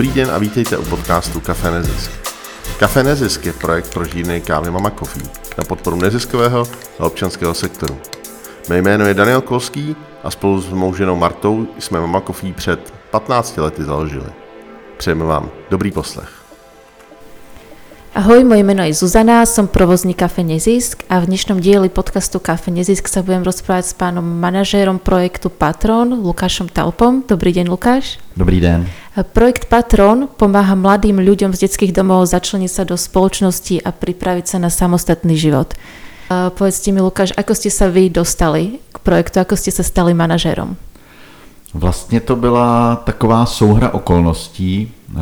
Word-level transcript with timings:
Dobrý 0.00 0.14
den 0.14 0.30
a 0.30 0.38
vítejte 0.38 0.78
u 0.78 0.84
podcastu 0.84 1.40
Café 1.40 1.70
Nezisk. 1.70 2.10
Café 2.78 3.02
Nezisk 3.02 3.46
je 3.46 3.52
projekt 3.52 3.92
pro 3.94 4.04
žírny 4.04 4.40
kávy 4.40 4.70
Mama 4.70 4.90
Coffee 4.90 5.28
na 5.58 5.64
podporu 5.64 5.96
neziskového 5.96 6.64
a 6.98 7.06
občanského 7.06 7.54
sektoru. 7.54 7.98
Mé 8.68 8.78
jméno 8.78 9.06
je 9.06 9.14
Daniel 9.14 9.40
Kolský 9.40 9.96
a 10.24 10.30
spolu 10.30 10.60
s 10.60 10.68
mou 10.68 10.94
ženou 10.94 11.16
Martou 11.16 11.66
jsme 11.78 12.00
Mama 12.00 12.20
Coffee 12.20 12.52
před 12.52 12.94
15 13.10 13.56
lety 13.56 13.84
založili. 13.84 14.32
Přejeme 14.96 15.24
vám 15.24 15.50
dobrý 15.70 15.92
poslech. 15.92 16.39
Ahoj, 18.10 18.42
moje 18.42 18.66
meno 18.66 18.82
je 18.82 18.90
Zuzana, 18.90 19.46
som 19.46 19.70
provozník 19.70 20.18
Kafe 20.18 20.42
Nezisk 20.42 21.06
a 21.06 21.22
v 21.22 21.30
dnešnom 21.30 21.62
dieli 21.62 21.86
podcastu 21.86 22.42
Kafe 22.42 22.74
Nezisk 22.74 23.06
sa 23.06 23.22
budem 23.22 23.46
rozprávať 23.46 23.86
s 23.86 23.94
pánom 23.94 24.26
manažérom 24.26 24.98
projektu 24.98 25.46
Patron, 25.46 26.18
Lukášom 26.18 26.66
Talpom. 26.66 27.22
Dobrý 27.22 27.54
deň, 27.54 27.70
Lukáš. 27.70 28.18
Dobrý 28.34 28.58
den. 28.58 28.90
Projekt 29.30 29.70
Patron 29.70 30.26
pomáha 30.26 30.74
mladým 30.74 31.22
ľuďom 31.22 31.54
z 31.54 31.70
detských 31.70 31.94
domov 31.94 32.26
začleniť 32.26 32.70
sa 32.74 32.82
do 32.82 32.98
spoločnosti 32.98 33.78
a 33.86 33.94
pripraviť 33.94 34.46
sa 34.50 34.58
na 34.58 34.74
samostatný 34.74 35.38
život. 35.38 35.78
Povedzte 36.26 36.90
mi, 36.90 36.98
Lukáš, 36.98 37.30
ako 37.38 37.54
ste 37.54 37.70
sa 37.70 37.86
vy 37.86 38.10
dostali 38.10 38.82
k 38.90 38.96
projektu, 39.06 39.38
ako 39.38 39.54
ste 39.54 39.70
sa 39.70 39.86
stali 39.86 40.18
manažérom? 40.18 40.74
Vlastně 41.74 42.20
to 42.20 42.36
byla 42.36 42.96
taková 42.96 43.46
souhra 43.46 43.90
okolností. 43.90 44.92
Eh, 45.10 45.18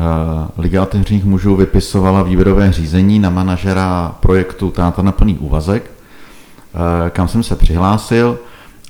Liga 0.57 0.83
otevřených 0.83 1.25
mužů 1.25 1.55
vypisovala 1.55 2.23
výběrové 2.23 2.71
řízení 2.71 3.19
na 3.19 3.29
manažera 3.29 4.15
projektu 4.19 4.71
Táta 4.71 5.01
na 5.01 5.11
plný 5.11 5.37
úvazek, 5.37 5.91
eh, 5.91 7.09
kam 7.09 7.27
jsem 7.27 7.43
se 7.43 7.55
přihlásil 7.55 8.39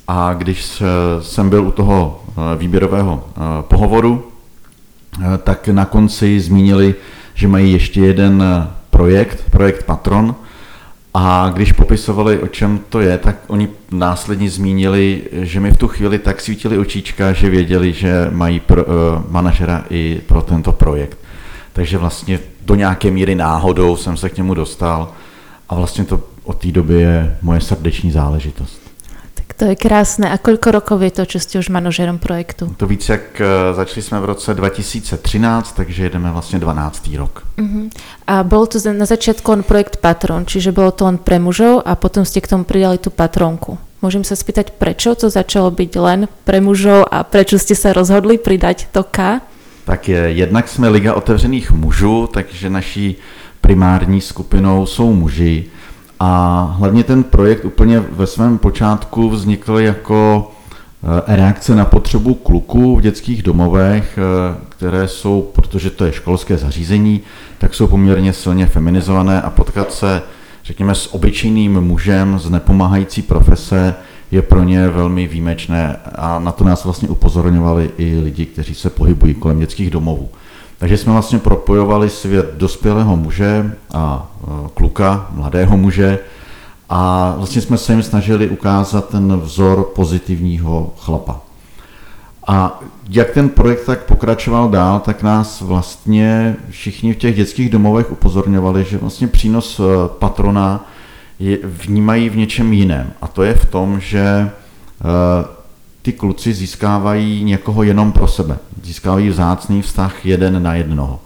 a 0.08 0.34
když 0.34 0.82
jsem 1.20 1.50
byl 1.50 1.66
u 1.66 1.70
toho 1.70 2.20
eh, 2.28 2.58
výběrového 2.58 3.24
pohovoru, 3.60 4.24
tak 5.44 5.68
na 5.68 5.84
konci 5.84 6.40
zmínili, 6.40 6.94
že 7.34 7.48
mají 7.48 7.72
ještě 7.72 8.00
jeden 8.00 8.44
projekt, 8.90 9.50
projekt 9.50 9.82
Patron, 9.82 10.34
a 11.14 11.50
když 11.54 11.72
popisovali, 11.72 12.38
o 12.38 12.46
čem 12.46 12.80
to 12.88 13.00
je, 13.00 13.18
tak 13.18 13.36
oni 13.46 13.68
následně 13.90 14.50
zmínili, 14.50 15.22
že 15.32 15.60
mi 15.60 15.70
v 15.70 15.76
tu 15.76 15.88
chvíli 15.88 16.18
tak 16.18 16.40
svítili 16.40 16.78
očička, 16.78 17.32
že 17.32 17.50
věděli, 17.50 17.92
že 17.92 18.26
mají 18.30 18.60
pro, 18.60 18.84
uh, 18.84 18.92
manažera 19.28 19.84
i 19.90 20.20
pro 20.26 20.42
tento 20.42 20.72
projekt. 20.72 21.18
Takže 21.72 21.98
vlastně 21.98 22.38
do 22.64 22.74
nějaké 22.74 23.10
míry 23.10 23.34
náhodou 23.34 23.96
jsem 23.96 24.16
se 24.16 24.28
k 24.28 24.36
němu 24.36 24.54
dostal 24.54 25.12
a 25.68 25.74
vlastně 25.74 26.04
to 26.04 26.20
od 26.44 26.58
té 26.58 26.72
doby 26.72 26.94
je 26.94 27.38
moje 27.42 27.60
srdeční 27.60 28.10
záležitost. 28.10 28.89
To 29.60 29.68
je 29.68 29.76
krásné. 29.76 30.24
A 30.32 30.40
koľko 30.40 30.72
rokov 30.72 31.04
je 31.04 31.12
to, 31.12 31.36
čo 31.36 31.38
ste 31.38 31.60
už 31.60 31.68
manažerom 31.68 32.16
projektu? 32.16 32.72
To 32.80 32.88
víc, 32.88 33.04
jak 33.04 33.36
eh, 33.36 33.44
začali 33.76 34.02
jsme 34.02 34.20
v 34.20 34.24
roce 34.24 34.54
2013, 34.54 35.72
takže 35.76 36.02
jedeme 36.02 36.32
vlastně 36.32 36.58
12. 36.58 37.16
rok. 37.16 37.44
Uh-huh. 37.58 37.90
A 38.26 38.40
bol 38.42 38.64
to 38.66 38.80
na 38.92 39.04
začiatku 39.04 39.52
on 39.52 39.62
projekt 39.62 40.00
Patron, 40.00 40.48
čiže 40.48 40.72
bolo 40.72 40.96
to 40.96 41.04
len 41.04 41.20
pre 41.20 41.36
mužov 41.36 41.84
a 41.84 41.92
potom 41.92 42.24
ste 42.24 42.40
k 42.40 42.48
tomu 42.48 42.64
pridali 42.64 42.96
tú 42.96 43.12
patronku. 43.12 43.76
Môžem 44.00 44.24
sa 44.24 44.32
spýtať, 44.32 44.80
prečo 44.80 45.12
to 45.12 45.28
začalo 45.28 45.68
byť 45.68 45.92
len 46.00 46.24
pre 46.48 46.64
mužov 46.64 47.04
a 47.12 47.20
prečo 47.20 47.60
ste 47.60 47.76
sa 47.76 47.92
rozhodli 47.92 48.40
pridať 48.40 48.88
to 48.88 49.04
K? 49.04 49.44
Tak 49.84 50.08
je, 50.08 50.40
jednak 50.40 50.68
jsme 50.68 50.88
Liga 50.88 51.14
otevřených 51.14 51.70
mužů, 51.70 52.28
takže 52.32 52.70
naší 52.70 53.16
primární 53.60 54.20
skupinou 54.20 54.86
jsou 54.86 55.12
muži. 55.12 55.68
A 56.22 56.62
hlavně 56.78 57.04
ten 57.04 57.22
projekt 57.22 57.64
úplně 57.64 58.00
ve 58.00 58.26
svém 58.26 58.58
počátku 58.58 59.30
vznikl 59.30 59.78
jako 59.78 60.50
eh, 61.02 61.36
reakce 61.36 61.74
na 61.74 61.84
potřebu 61.84 62.34
kluků 62.34 62.96
v 62.96 63.00
dětských 63.00 63.42
domovech, 63.42 64.18
eh, 64.18 64.56
které 64.68 65.08
jsou, 65.08 65.50
protože 65.54 65.90
to 65.90 66.04
je 66.04 66.12
školské 66.12 66.56
zařízení, 66.56 67.20
tak 67.58 67.74
jsou 67.74 67.86
poměrně 67.86 68.32
silně 68.32 68.66
feminizované 68.66 69.42
a 69.42 69.50
potkat 69.50 69.92
se, 69.92 70.22
řekněme, 70.64 70.94
s 70.94 71.14
obyčejným 71.14 71.80
mužem 71.80 72.38
z 72.38 72.50
nepomáhající 72.50 73.22
profese 73.22 73.94
je 74.30 74.42
pro 74.42 74.62
ně 74.62 74.88
velmi 74.88 75.26
výjimečné 75.26 75.96
a 76.14 76.38
na 76.38 76.52
to 76.52 76.64
nás 76.64 76.84
vlastně 76.84 77.08
upozorňovali 77.08 77.90
i 77.98 78.20
lidi, 78.24 78.46
kteří 78.46 78.74
se 78.74 78.90
pohybují 78.90 79.34
kolem 79.34 79.58
dětských 79.58 79.90
domovů. 79.90 80.28
Takže 80.80 80.96
jsme 80.96 81.12
vlastně 81.12 81.38
propojovali 81.38 82.10
svět 82.10 82.54
dospělého 82.56 83.16
muže 83.16 83.76
a 83.94 84.30
e, 84.42 84.68
kluka, 84.74 85.26
mladého 85.30 85.76
muže 85.76 86.18
a 86.88 87.34
vlastně 87.36 87.62
jsme 87.62 87.78
se 87.78 87.92
jim 87.92 88.02
snažili 88.02 88.48
ukázat 88.48 89.08
ten 89.08 89.36
vzor 89.36 89.84
pozitivního 89.94 90.92
chlapa. 90.98 91.40
A 92.46 92.80
jak 93.08 93.30
ten 93.30 93.48
projekt 93.48 93.84
tak 93.84 94.04
pokračoval 94.04 94.68
dál, 94.68 95.00
tak 95.00 95.22
nás 95.22 95.60
vlastně 95.60 96.56
všichni 96.70 97.12
v 97.12 97.16
těch 97.16 97.36
dětských 97.36 97.70
domovech 97.70 98.12
upozorňovali, 98.12 98.84
že 98.84 98.98
vlastně 98.98 99.28
přínos 99.28 99.80
e, 99.80 99.82
patrona 100.18 100.88
je, 101.38 101.58
vnímají 101.62 102.28
v 102.28 102.36
něčem 102.36 102.72
jiném. 102.72 103.12
A 103.22 103.28
to 103.28 103.42
je 103.42 103.54
v 103.54 103.64
tom, 103.64 104.00
že 104.00 104.20
e, 104.20 104.50
ty 106.02 106.12
kluci 106.12 106.54
získávají 106.54 107.44
někoho 107.44 107.82
jenom 107.82 108.12
pro 108.12 108.28
sebe. 108.28 108.58
Získávají 108.82 109.28
vzácný 109.28 109.82
vztah 109.82 110.26
jeden 110.26 110.62
na 110.62 110.74
jednoho. 110.74 111.20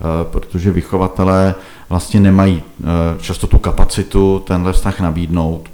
Eh, 0.00 0.24
protože 0.24 0.70
vychovatelé 0.70 1.54
vlastně 1.88 2.20
nemají 2.20 2.62
eh, 2.62 2.84
často 3.22 3.46
tu 3.46 3.58
kapacitu 3.58 4.42
tenhle 4.46 4.72
vztah 4.72 5.00
nabídnout. 5.00 5.68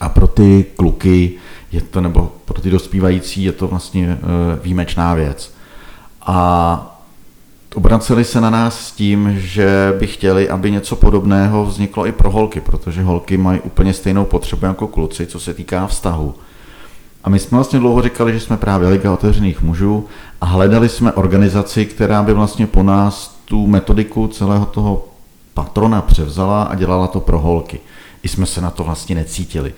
A 0.00 0.08
pro 0.08 0.26
ty 0.26 0.66
kluky 0.76 1.32
je 1.72 1.80
to, 1.80 2.00
nebo 2.00 2.32
pro 2.44 2.60
ty 2.60 2.70
dospívající 2.70 3.44
je 3.44 3.52
to 3.52 3.68
vlastně 3.68 4.18
eh, 4.20 4.60
výjimečná 4.62 5.14
věc. 5.14 5.54
A 6.22 7.00
obraceli 7.74 8.24
se 8.24 8.40
na 8.40 8.50
nás 8.50 8.80
s 8.86 8.92
tím, 8.92 9.34
že 9.40 9.94
by 9.98 10.06
chtěli, 10.06 10.48
aby 10.48 10.70
něco 10.70 10.96
podobného 10.96 11.66
vzniklo 11.66 12.06
i 12.06 12.12
pro 12.12 12.30
holky, 12.30 12.60
protože 12.60 13.02
holky 13.02 13.36
mají 13.36 13.60
úplně 13.60 13.94
stejnou 13.94 14.24
potřebu 14.24 14.66
jako 14.66 14.86
kluci, 14.86 15.26
co 15.26 15.40
se 15.40 15.54
týká 15.54 15.86
vztahu. 15.86 16.34
A 17.28 17.30
my 17.30 17.38
jsme 17.38 17.56
vlastně 17.56 17.78
dlouho 17.78 18.02
říkali, 18.02 18.32
že 18.32 18.40
jsme 18.40 18.56
právě 18.56 18.88
Liga 18.88 19.12
otevřených 19.12 19.62
mužů 19.62 20.06
a 20.40 20.46
hledali 20.46 20.88
jsme 20.88 21.12
organizaci, 21.12 21.86
která 21.86 22.22
by 22.22 22.32
vlastně 22.32 22.66
po 22.66 22.82
nás 22.82 23.40
tu 23.44 23.66
metodiku 23.66 24.28
celého 24.28 24.66
toho 24.66 25.04
patrona 25.54 26.02
převzala 26.02 26.62
a 26.62 26.74
dělala 26.74 27.06
to 27.06 27.20
pro 27.20 27.38
holky. 27.38 27.80
I 28.22 28.28
jsme 28.28 28.46
se 28.46 28.60
na 28.60 28.70
to 28.70 28.84
vlastně 28.84 29.14
necítili, 29.14 29.72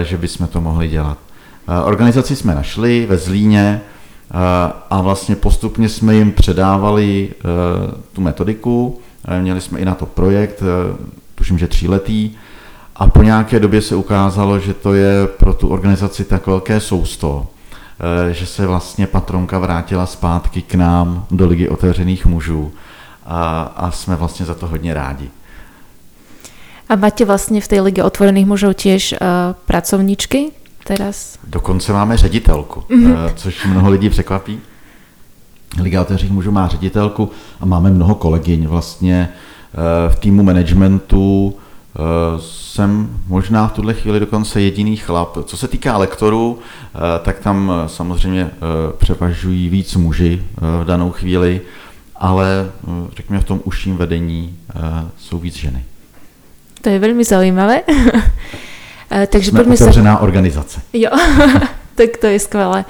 eh, 0.00 0.04
že 0.04 0.18
bychom 0.18 0.46
to 0.46 0.60
mohli 0.60 0.88
dělat. 0.88 1.18
Eh, 1.68 1.82
organizaci 1.82 2.36
jsme 2.36 2.54
našli 2.54 3.06
ve 3.06 3.18
Zlíně 3.18 3.80
eh, 3.80 4.34
a 4.90 5.00
vlastně 5.00 5.36
postupně 5.36 5.88
jsme 5.88 6.14
jim 6.14 6.32
předávali 6.32 7.34
tu 8.12 8.20
metodiku. 8.20 9.00
Měli 9.40 9.60
jsme 9.60 9.78
i 9.78 9.84
na 9.84 9.94
to 9.94 10.06
projekt, 10.06 10.62
tuším, 11.34 11.58
že 11.58 11.68
tříletý, 11.68 12.30
a 12.98 13.06
po 13.06 13.22
nějaké 13.22 13.60
době 13.60 13.82
se 13.82 13.96
ukázalo, 13.96 14.58
že 14.58 14.74
to 14.74 14.94
je 14.94 15.26
pro 15.26 15.54
tu 15.54 15.68
organizaci 15.68 16.24
tak 16.24 16.46
velké 16.46 16.80
sousto, 16.80 17.46
eh, 18.28 18.34
že 18.34 18.46
se 18.46 18.66
vlastně 18.66 19.06
patronka 19.06 19.58
vrátila 19.58 20.06
zpátky 20.06 20.62
k 20.62 20.74
nám 20.74 21.26
do 21.30 21.46
Ligy 21.46 21.68
otevřených 21.68 22.26
mužů 22.26 22.72
a, 23.26 23.62
a 23.76 23.90
jsme 23.90 24.16
vlastně 24.16 24.46
za 24.46 24.54
to 24.54 24.66
hodně 24.66 24.94
rádi. 24.94 25.30
A 26.88 26.96
máte 26.96 27.24
vlastně 27.24 27.60
v 27.60 27.68
té 27.68 27.80
Ligue 27.80 28.04
otvorených 28.04 28.46
mužů 28.46 28.72
těž 28.72 29.12
uh, 29.12 29.18
pracovníčky 29.66 30.50
teraz? 30.84 31.38
Dokonce 31.44 31.92
máme 31.92 32.16
ředitelku, 32.16 32.80
mm-hmm. 32.80 33.12
uh, 33.12 33.32
což 33.34 33.66
mnoho 33.66 33.90
lidí 33.90 34.10
překvapí. 34.10 34.60
Liga 35.82 36.00
otevřených 36.00 36.32
mužů 36.32 36.50
má 36.50 36.68
ředitelku 36.68 37.30
a 37.60 37.66
máme 37.66 37.90
mnoho 37.90 38.14
kolegyň. 38.14 38.66
Vlastně 38.66 39.28
uh, 39.28 40.12
v 40.12 40.18
týmu 40.18 40.42
managementu 40.42 41.54
Eh, 41.54 41.67
jsem 42.38 43.20
možná 43.26 43.68
v 43.68 43.72
tuhle 43.72 43.94
chvíli 43.94 44.20
dokonce 44.20 44.60
jediný 44.60 44.96
chlap. 44.96 45.38
Co 45.44 45.56
se 45.56 45.68
týká 45.68 45.96
lektorů, 45.96 46.58
eh, 46.58 46.98
tak 47.22 47.38
tam 47.38 47.72
eh, 47.72 47.88
samozřejmě 47.88 48.50
převažují 48.98 49.68
víc 49.68 49.96
muži 49.96 50.42
v 50.56 50.84
danou 50.84 51.10
chvíli, 51.10 51.60
ale 52.16 52.70
řekněme 53.16 53.40
v 53.40 53.44
tom 53.44 53.60
užším 53.64 53.96
vedení 53.96 54.58
jsou 55.18 55.38
víc 55.38 55.54
ženy. 55.54 55.84
To 56.82 56.88
je 56.88 56.98
velmi 56.98 57.24
zajímavé. 57.24 57.82
Takže 59.26 59.50
Jsme 59.50 59.62
otevřená 59.62 60.16
sa... 60.16 60.20
organizace. 60.20 60.80
Jo, 60.92 61.10
tak 61.94 62.16
to 62.20 62.26
je 62.26 62.38
skvelé. 62.38 62.84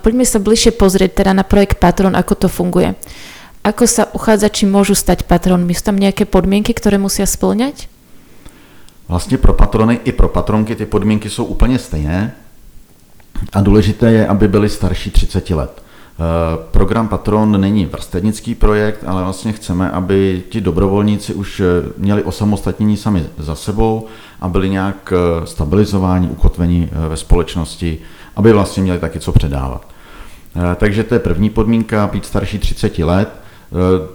Poďme 0.00 0.24
sa 0.24 0.40
bližšie 0.40 0.72
pozrieť 0.72 1.20
teda 1.20 1.32
na 1.36 1.44
projekt 1.44 1.76
Patron, 1.76 2.16
ako 2.16 2.34
to 2.34 2.48
funguje. 2.48 2.96
Ako 3.64 3.84
sa 3.84 4.08
uchádzači 4.12 4.64
môžu 4.64 4.96
stať 4.96 5.24
patronmi? 5.28 5.76
Sú 5.76 5.88
tam 5.88 6.00
nejaké 6.00 6.24
podmienky, 6.24 6.72
ktoré 6.72 6.96
musia 6.96 7.28
splňať? 7.28 7.92
Vlastně 9.08 9.38
pro 9.38 9.52
patrony 9.52 10.00
i 10.04 10.12
pro 10.12 10.28
patronky 10.28 10.76
ty 10.76 10.86
podmínky 10.86 11.30
jsou 11.30 11.44
úplně 11.44 11.78
stejné 11.78 12.34
a 13.52 13.60
důležité 13.60 14.12
je, 14.12 14.26
aby 14.26 14.48
byli 14.48 14.68
starší 14.68 15.10
30 15.10 15.50
let. 15.50 15.82
Eh, 16.14 16.58
program 16.70 17.08
Patron 17.08 17.60
není 17.60 17.86
vrstevnický 17.86 18.54
projekt, 18.54 19.04
ale 19.06 19.22
vlastně 19.22 19.52
chceme, 19.52 19.90
aby 19.90 20.42
ti 20.48 20.60
dobrovolníci 20.60 21.34
už 21.34 21.60
eh, 21.60 21.64
měli 21.98 22.22
osamostatnění 22.22 22.96
sami 22.96 23.26
za 23.38 23.54
sebou 23.54 24.06
a 24.40 24.48
byli 24.48 24.68
nějak 24.68 25.12
eh, 25.12 25.46
stabilizováni, 25.46 26.28
ukotveni 26.28 26.90
ve 27.08 27.16
společnosti, 27.16 27.98
aby 28.36 28.52
vlastně 28.52 28.82
měli 28.82 28.98
taky 28.98 29.20
co 29.20 29.32
předávat. 29.32 29.86
Takže 30.76 31.04
to 31.04 31.14
je 31.14 31.20
první 31.20 31.50
podmínka, 31.50 32.06
být 32.12 32.24
starší 32.26 32.58
30 32.58 32.98
let. 32.98 33.28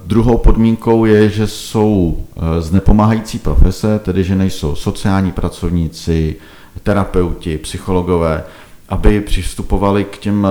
Druhou 0.06 0.38
podmínkou 0.38 1.06
je, 1.06 1.30
že 1.30 1.48
jsou 1.48 2.18
z 2.60 2.72
nepomáhající 2.72 3.40
profese, 3.40 4.00
tedy 4.00 4.24
že 4.24 4.36
nejsou 4.36 4.76
sociální 4.76 5.32
pracovníci, 5.32 6.36
terapeuti, 6.84 7.58
psychologové, 7.58 8.44
aby 8.90 9.22
přistupovali 9.22 10.04
k 10.04 10.18
těm 10.18 10.48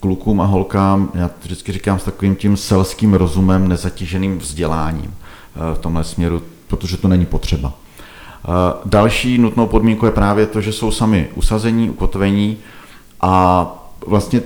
klukům 0.00 0.40
a 0.40 0.44
holkám, 0.44 1.10
já 1.14 1.28
to 1.28 1.34
vždycky 1.42 1.72
říkám 1.72 1.98
s 1.98 2.04
takovým 2.04 2.36
tím 2.36 2.56
selským 2.56 3.14
rozumem, 3.14 3.68
nezatíženým 3.68 4.38
vzděláním 4.38 5.14
v 5.74 5.78
tomhle 5.78 6.04
směru, 6.04 6.42
protože 6.68 6.96
to 6.96 7.08
není 7.08 7.26
potřeba. 7.26 7.72
Další 8.84 9.38
nutnou 9.38 9.66
podmínkou 9.66 10.06
je 10.06 10.12
právě 10.12 10.46
to, 10.46 10.60
že 10.60 10.72
jsou 10.72 10.90
sami 10.90 11.28
usazení, 11.34 11.90
ukotvení 11.90 12.56
a 13.20 13.66
vlastně 14.06 14.42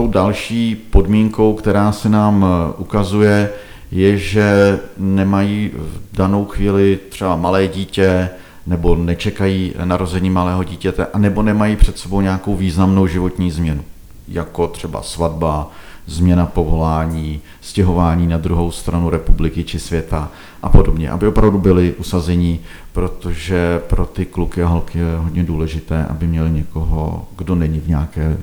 tou 0.00 0.08
další 0.08 0.76
podmínkou, 0.90 1.54
která 1.54 1.92
se 1.92 2.08
nám 2.08 2.46
ukazuje, 2.78 3.50
je, 3.92 4.16
že 4.18 4.78
nemají 4.98 5.70
v 5.74 6.16
danou 6.16 6.44
chvíli 6.44 6.98
třeba 7.08 7.36
malé 7.36 7.68
dítě, 7.68 8.28
nebo 8.66 8.94
nečekají 8.94 9.74
narození 9.84 10.30
malého 10.30 10.64
dítěte, 10.64 11.06
nebo 11.16 11.42
nemají 11.42 11.76
před 11.76 11.98
sebou 11.98 12.20
nějakou 12.20 12.56
významnou 12.56 13.06
životní 13.06 13.50
změnu, 13.50 13.84
jako 14.28 14.66
třeba 14.66 15.02
svatba, 15.02 15.70
změna 16.10 16.46
povolání, 16.46 17.40
stěhování 17.60 18.26
na 18.26 18.36
druhou 18.36 18.70
stranu 18.70 19.10
republiky 19.10 19.64
či 19.64 19.78
světa 19.78 20.30
a 20.62 20.68
podobně, 20.68 21.10
aby 21.10 21.26
opravdu 21.26 21.58
byli 21.58 21.94
usazení, 21.94 22.60
protože 22.92 23.80
pro 23.88 24.06
ty 24.06 24.24
kluky 24.26 24.62
a 24.62 24.66
holky 24.66 24.98
je 24.98 25.16
hodně 25.16 25.44
důležité, 25.44 26.04
aby 26.04 26.26
měli 26.26 26.50
někoho, 26.50 27.28
kdo 27.36 27.54
není 27.54 27.80
v 27.80 27.88
nějaké, 27.88 28.36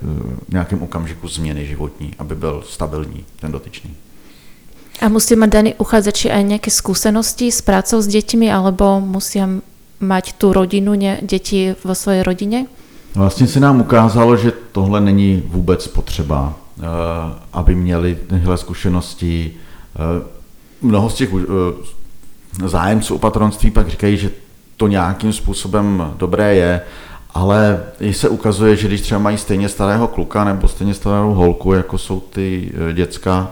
nějakém 0.50 0.84
okamžiku 0.84 1.28
změny 1.28 1.66
životní, 1.66 2.14
aby 2.20 2.36
byl 2.36 2.64
stabilní 2.68 3.26
ten 3.40 3.52
dotyčný. 3.52 3.96
A 5.02 5.10
musí 5.14 5.38
mať 5.38 5.50
daní 5.50 5.72
uchádzači 5.78 6.34
aj 6.34 6.58
nejaké 6.58 6.74
skúsenosti 6.74 7.54
s 7.54 7.62
prácou 7.62 8.02
s 8.02 8.10
deťmi, 8.10 8.50
alebo 8.50 8.98
musia 8.98 9.46
mať 10.02 10.42
tu 10.42 10.50
rodinu, 10.50 10.98
ne, 10.98 11.22
děti 11.22 11.78
vo 11.86 11.94
svojej 11.94 12.26
rodině? 12.26 12.66
Vlastně 13.16 13.48
se 13.48 13.60
nám 13.60 13.82
ukázalo, 13.82 14.38
že 14.38 14.52
tohle 14.72 15.02
není 15.02 15.44
vůbec 15.46 15.88
potřeba, 15.88 16.54
eh, 16.54 16.67
aby 17.54 17.76
měli 17.76 18.18
tyhle 18.30 18.58
zkušenosti. 18.58 19.54
Eh, 19.96 20.26
mnoho 20.82 21.10
z 21.10 21.14
těch 21.14 21.30
eh, 21.34 22.68
zájemců 22.68 23.16
o 23.16 23.20
patronství 23.20 23.72
pak 23.72 23.88
říkají, 23.88 24.18
že 24.18 24.32
to 24.78 24.88
nějakým 24.88 25.34
způsobem 25.34 26.14
dobré 26.18 26.56
je, 26.56 26.82
ale 27.34 27.84
se 28.12 28.30
ukazuje, 28.30 28.76
že 28.76 28.88
když 28.88 29.02
třeba 29.02 29.20
mají 29.20 29.38
stejně 29.38 29.70
starého 29.70 30.08
kluka 30.08 30.44
nebo 30.44 30.68
stejně 30.68 30.94
starou 30.94 31.34
holku, 31.34 31.74
jako 31.74 31.98
jsou 31.98 32.20
ty 32.20 32.72
děcka 32.94 33.52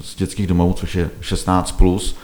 z 0.00 0.16
dětských 0.16 0.46
domovů, 0.46 0.72
což 0.72 0.94
je 0.94 1.10
16+, 1.20 1.76
plus, 1.76 2.16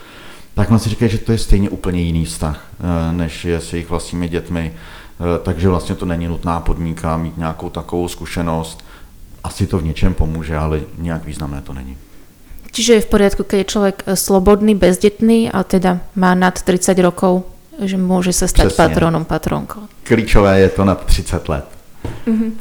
tak 0.57 0.69
man 0.69 0.79
si 0.79 0.89
říká, 0.89 1.07
že 1.07 1.17
to 1.17 1.31
je 1.31 1.37
stejně 1.37 1.69
úplně 1.69 2.01
jiný 2.01 2.25
vztah, 2.25 2.65
eh, 2.79 3.13
než 3.13 3.45
je 3.45 3.61
s 3.61 3.73
jejich 3.73 3.89
vlastními 3.89 4.29
dětmi. 4.29 4.73
Eh, 4.73 5.39
takže 5.43 5.69
vlastně 5.69 5.95
to 5.95 6.05
není 6.05 6.27
nutná 6.27 6.59
podmínka 6.59 7.17
mít 7.17 7.37
nějakou 7.37 7.69
takovou 7.69 8.07
zkušenost. 8.07 8.85
Asi 9.47 9.67
to 9.67 9.79
v 9.79 9.83
něčem 9.83 10.13
pomůže, 10.13 10.57
ale 10.57 10.81
nějak 10.97 11.25
významné 11.25 11.61
to 11.61 11.73
není. 11.73 11.97
Čiže 12.71 12.93
je 12.93 13.01
v 13.01 13.05
poriadku, 13.05 13.43
keď 13.47 13.57
je 13.57 13.63
člověk 13.63 14.03
eh, 14.03 14.15
slobodný, 14.15 14.75
bezdetný 14.75 15.51
a 15.51 15.63
teda 15.63 16.03
má 16.19 16.35
nad 16.35 16.51
30 16.51 16.99
rokov, 16.99 17.47
že 17.79 17.97
může 17.97 18.33
se 18.33 18.47
stát 18.47 18.67
Přesně. 18.67 18.83
patronom, 18.83 19.25
patronkou. 19.25 19.79
Klíčové 20.03 20.59
je 20.59 20.69
to 20.69 20.85
nad 20.85 21.05
30 21.05 21.49
let. 21.49 21.65
Uh-huh. 22.27 22.51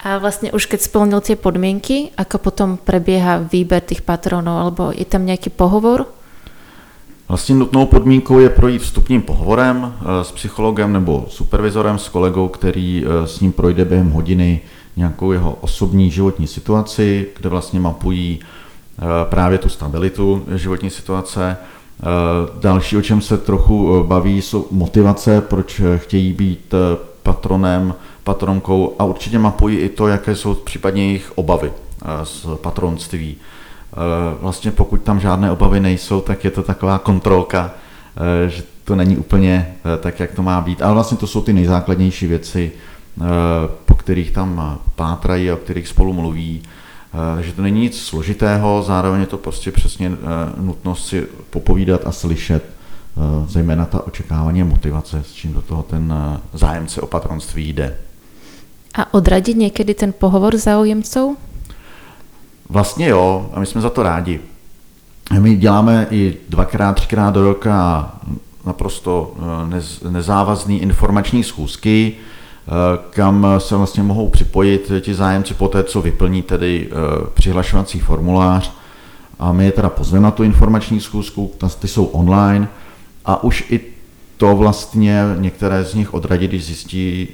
A 0.00 0.18
vlastně 0.18 0.52
už 0.52 0.66
keď 0.66 0.80
splnil 0.80 1.20
tie 1.20 1.34
podmienky, 1.36 2.14
ako 2.14 2.38
potom 2.38 2.78
prebieha 2.78 3.42
výber 3.42 3.82
tých 3.82 4.06
patronov, 4.06 4.62
alebo 4.62 4.94
je 4.94 5.04
tam 5.04 5.26
nějaký 5.26 5.50
pohovor 5.50 6.06
Vlastně 7.28 7.54
nutnou 7.54 7.86
podmínkou 7.86 8.38
je 8.38 8.50
projít 8.50 8.82
vstupním 8.82 9.22
pohovorem 9.22 9.94
eh, 10.00 10.24
s 10.24 10.32
psychologem 10.32 10.92
nebo 10.92 11.26
supervizorem, 11.28 11.98
s 11.98 12.08
kolegou, 12.08 12.48
který 12.48 13.04
eh, 13.04 13.26
s 13.26 13.40
ním 13.40 13.52
projde 13.52 13.84
během 13.84 14.10
hodiny 14.10 14.60
nějakou 14.98 15.32
jeho 15.32 15.58
osobní 15.60 16.10
životní 16.10 16.46
situaci, 16.46 17.26
kde 17.36 17.48
vlastně 17.48 17.80
mapují 17.80 18.40
eh, 18.40 19.02
právě 19.24 19.58
tu 19.58 19.68
stabilitu 19.68 20.44
životní 20.54 20.90
situace. 20.90 21.56
Další, 22.60 22.96
o 22.96 23.02
čem 23.02 23.20
se 23.20 23.38
trochu 23.38 24.04
baví, 24.06 24.42
jsou 24.42 24.66
motivace, 24.70 25.40
proč 25.40 25.80
chtějí 25.96 26.32
být 26.32 26.74
patronem, 27.22 27.94
patronkou 28.24 28.94
a 28.98 29.04
určitě 29.04 29.38
mapují 29.38 29.78
i 29.78 29.88
to, 29.88 30.08
jaké 30.08 30.36
jsou 30.36 30.54
případně 30.54 31.06
jejich 31.06 31.32
obavy 31.34 31.72
z 32.22 32.46
patronství 32.62 33.36
Eh, 33.92 34.36
vlastně 34.40 34.70
pokud 34.70 35.02
tam 35.02 35.20
žádné 35.20 35.50
obavy 35.50 35.80
nejsou, 35.80 36.20
tak 36.20 36.44
je 36.44 36.50
to 36.50 36.62
taková 36.62 36.98
kontrolka, 36.98 37.70
eh, 38.16 38.48
že 38.48 38.62
to 38.84 38.96
není 38.96 39.16
úplně 39.16 39.76
eh, 39.94 39.98
tak, 39.98 40.20
jak 40.20 40.32
to 40.32 40.42
má 40.42 40.60
být. 40.60 40.82
Ale 40.82 40.94
vlastně 40.94 41.16
to 41.16 41.26
jsou 41.26 41.42
ty 41.42 41.52
nejzákladnější 41.52 42.26
věci, 42.26 42.72
po 43.84 43.94
kterých 43.94 44.30
tam 44.30 44.78
pátrají 44.96 45.50
a 45.50 45.54
o 45.54 45.56
kterých 45.56 45.88
spolu 45.88 46.12
mluví. 46.12 46.62
Takže 47.34 47.52
to 47.52 47.62
není 47.62 47.80
nic 47.80 48.00
složitého, 48.00 48.82
zároveň 48.82 49.20
je 49.20 49.26
to 49.26 49.38
prostě 49.38 49.72
přesně 49.72 50.12
nutnost 50.60 51.08
si 51.08 51.26
popovídat 51.50 52.06
a 52.06 52.12
slyšet, 52.12 52.64
zejména 53.46 53.84
ta 53.84 54.06
očekávání 54.06 54.62
a 54.62 54.64
motivace, 54.64 55.22
s 55.26 55.32
čím 55.32 55.52
do 55.52 55.62
toho 55.62 55.82
ten 55.82 56.14
zájemce 56.52 57.00
o 57.00 57.06
patronství 57.06 57.72
jde. 57.72 57.96
A 58.94 59.14
odradit 59.14 59.56
někdy 59.56 59.94
ten 59.94 60.12
pohovor 60.18 60.56
záujemců? 60.56 61.36
Vlastně 62.68 63.08
jo, 63.08 63.50
a 63.54 63.60
my 63.60 63.66
jsme 63.66 63.80
za 63.80 63.90
to 63.90 64.02
rádi. 64.02 64.40
My 65.38 65.56
děláme 65.56 66.06
i 66.10 66.36
dvakrát, 66.48 66.92
třikrát 66.96 67.34
do 67.34 67.44
roka 67.44 68.12
naprosto 68.66 69.34
eh, 69.36 69.70
nez, 69.70 70.00
nezávazný 70.02 70.82
informační 70.82 71.44
schůzky, 71.44 72.12
eh, 72.16 72.37
kam 73.10 73.46
se 73.58 73.76
vlastně 73.76 74.02
mohou 74.02 74.28
připojit 74.28 74.92
ti 75.00 75.14
zájemci 75.14 75.54
po 75.54 75.68
té, 75.68 75.84
co 75.84 76.02
vyplní 76.02 76.42
tedy 76.42 76.88
eh, 76.90 76.94
přihlašovací 77.34 78.00
formulář. 78.00 78.72
A 79.38 79.52
my 79.52 79.64
je 79.64 79.72
teda 79.72 79.88
pozveme 79.88 80.24
na 80.24 80.30
tu 80.30 80.42
informační 80.42 81.00
schůzku, 81.00 81.52
ty 81.78 81.88
jsou 81.88 82.04
online 82.04 82.68
a 83.24 83.44
už 83.44 83.64
i 83.70 83.80
to 84.36 84.56
vlastně 84.56 85.22
některé 85.38 85.84
z 85.84 85.94
nich 85.94 86.14
odradí, 86.14 86.48
když 86.48 86.64
zjistí, 86.64 87.28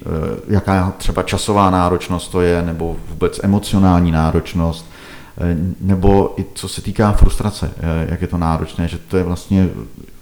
jaká 0.47 0.93
třeba 0.97 1.23
časová 1.23 1.69
náročnost 1.69 2.31
to 2.31 2.41
je, 2.41 2.61
nebo 2.61 2.95
vůbec 3.09 3.39
emocionální 3.43 4.11
náročnost, 4.11 4.85
Eh, 5.37 5.57
nebo 5.81 6.33
i 6.37 6.45
co 6.53 6.67
se 6.67 6.81
týká 6.81 7.11
frustrace, 7.11 7.71
eh, 7.77 8.07
jak 8.09 8.21
je 8.21 8.27
to 8.27 8.37
náročné, 8.37 8.87
že 8.87 8.97
to 8.97 9.17
je 9.17 9.23
vlastně 9.23 9.69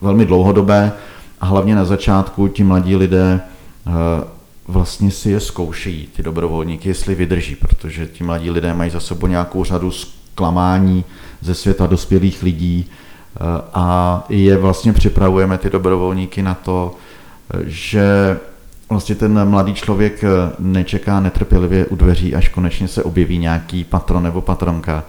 velmi 0.01 0.25
dlouhodobé 0.25 0.91
a 1.41 1.45
hlavně 1.45 1.75
na 1.75 1.85
začátku 1.85 2.47
ti 2.47 2.63
mladí 2.63 2.95
lidé 2.95 3.41
eh, 3.87 3.91
vlastně 4.67 5.11
si 5.11 5.29
je 5.29 5.39
zkoušejí, 5.39 6.07
ty 6.15 6.23
dobrovolníky, 6.23 6.89
jestli 6.89 7.15
vydrží, 7.15 7.55
protože 7.55 8.07
ti 8.07 8.23
mladí 8.23 8.51
lidé 8.51 8.73
mají 8.73 8.91
za 8.91 8.99
sebou 8.99 9.27
nějakou 9.27 9.63
řadu 9.63 9.91
zklamání 9.91 11.05
ze 11.41 11.55
světa 11.55 11.87
dospělých 11.87 12.43
lidí 12.43 12.85
a 13.73 14.23
je 14.29 14.57
vlastně 14.57 14.93
připravujeme 14.93 15.57
ty 15.57 15.69
dobrovolníky 15.69 16.41
na 16.41 16.53
to, 16.53 16.95
že 17.65 18.37
vlastně 18.89 19.15
ten 19.15 19.49
mladý 19.49 19.73
člověk 19.73 20.23
eh, 20.23 20.27
nečeká 20.59 21.19
netrpělivě 21.19 21.85
u 21.85 21.95
dveří, 21.95 22.35
až 22.35 22.49
konečně 22.49 22.87
se 22.87 23.03
objeví 23.03 23.37
nějaký 23.37 23.83
patron 23.83 24.23
nebo 24.23 24.41
patronka, 24.41 25.03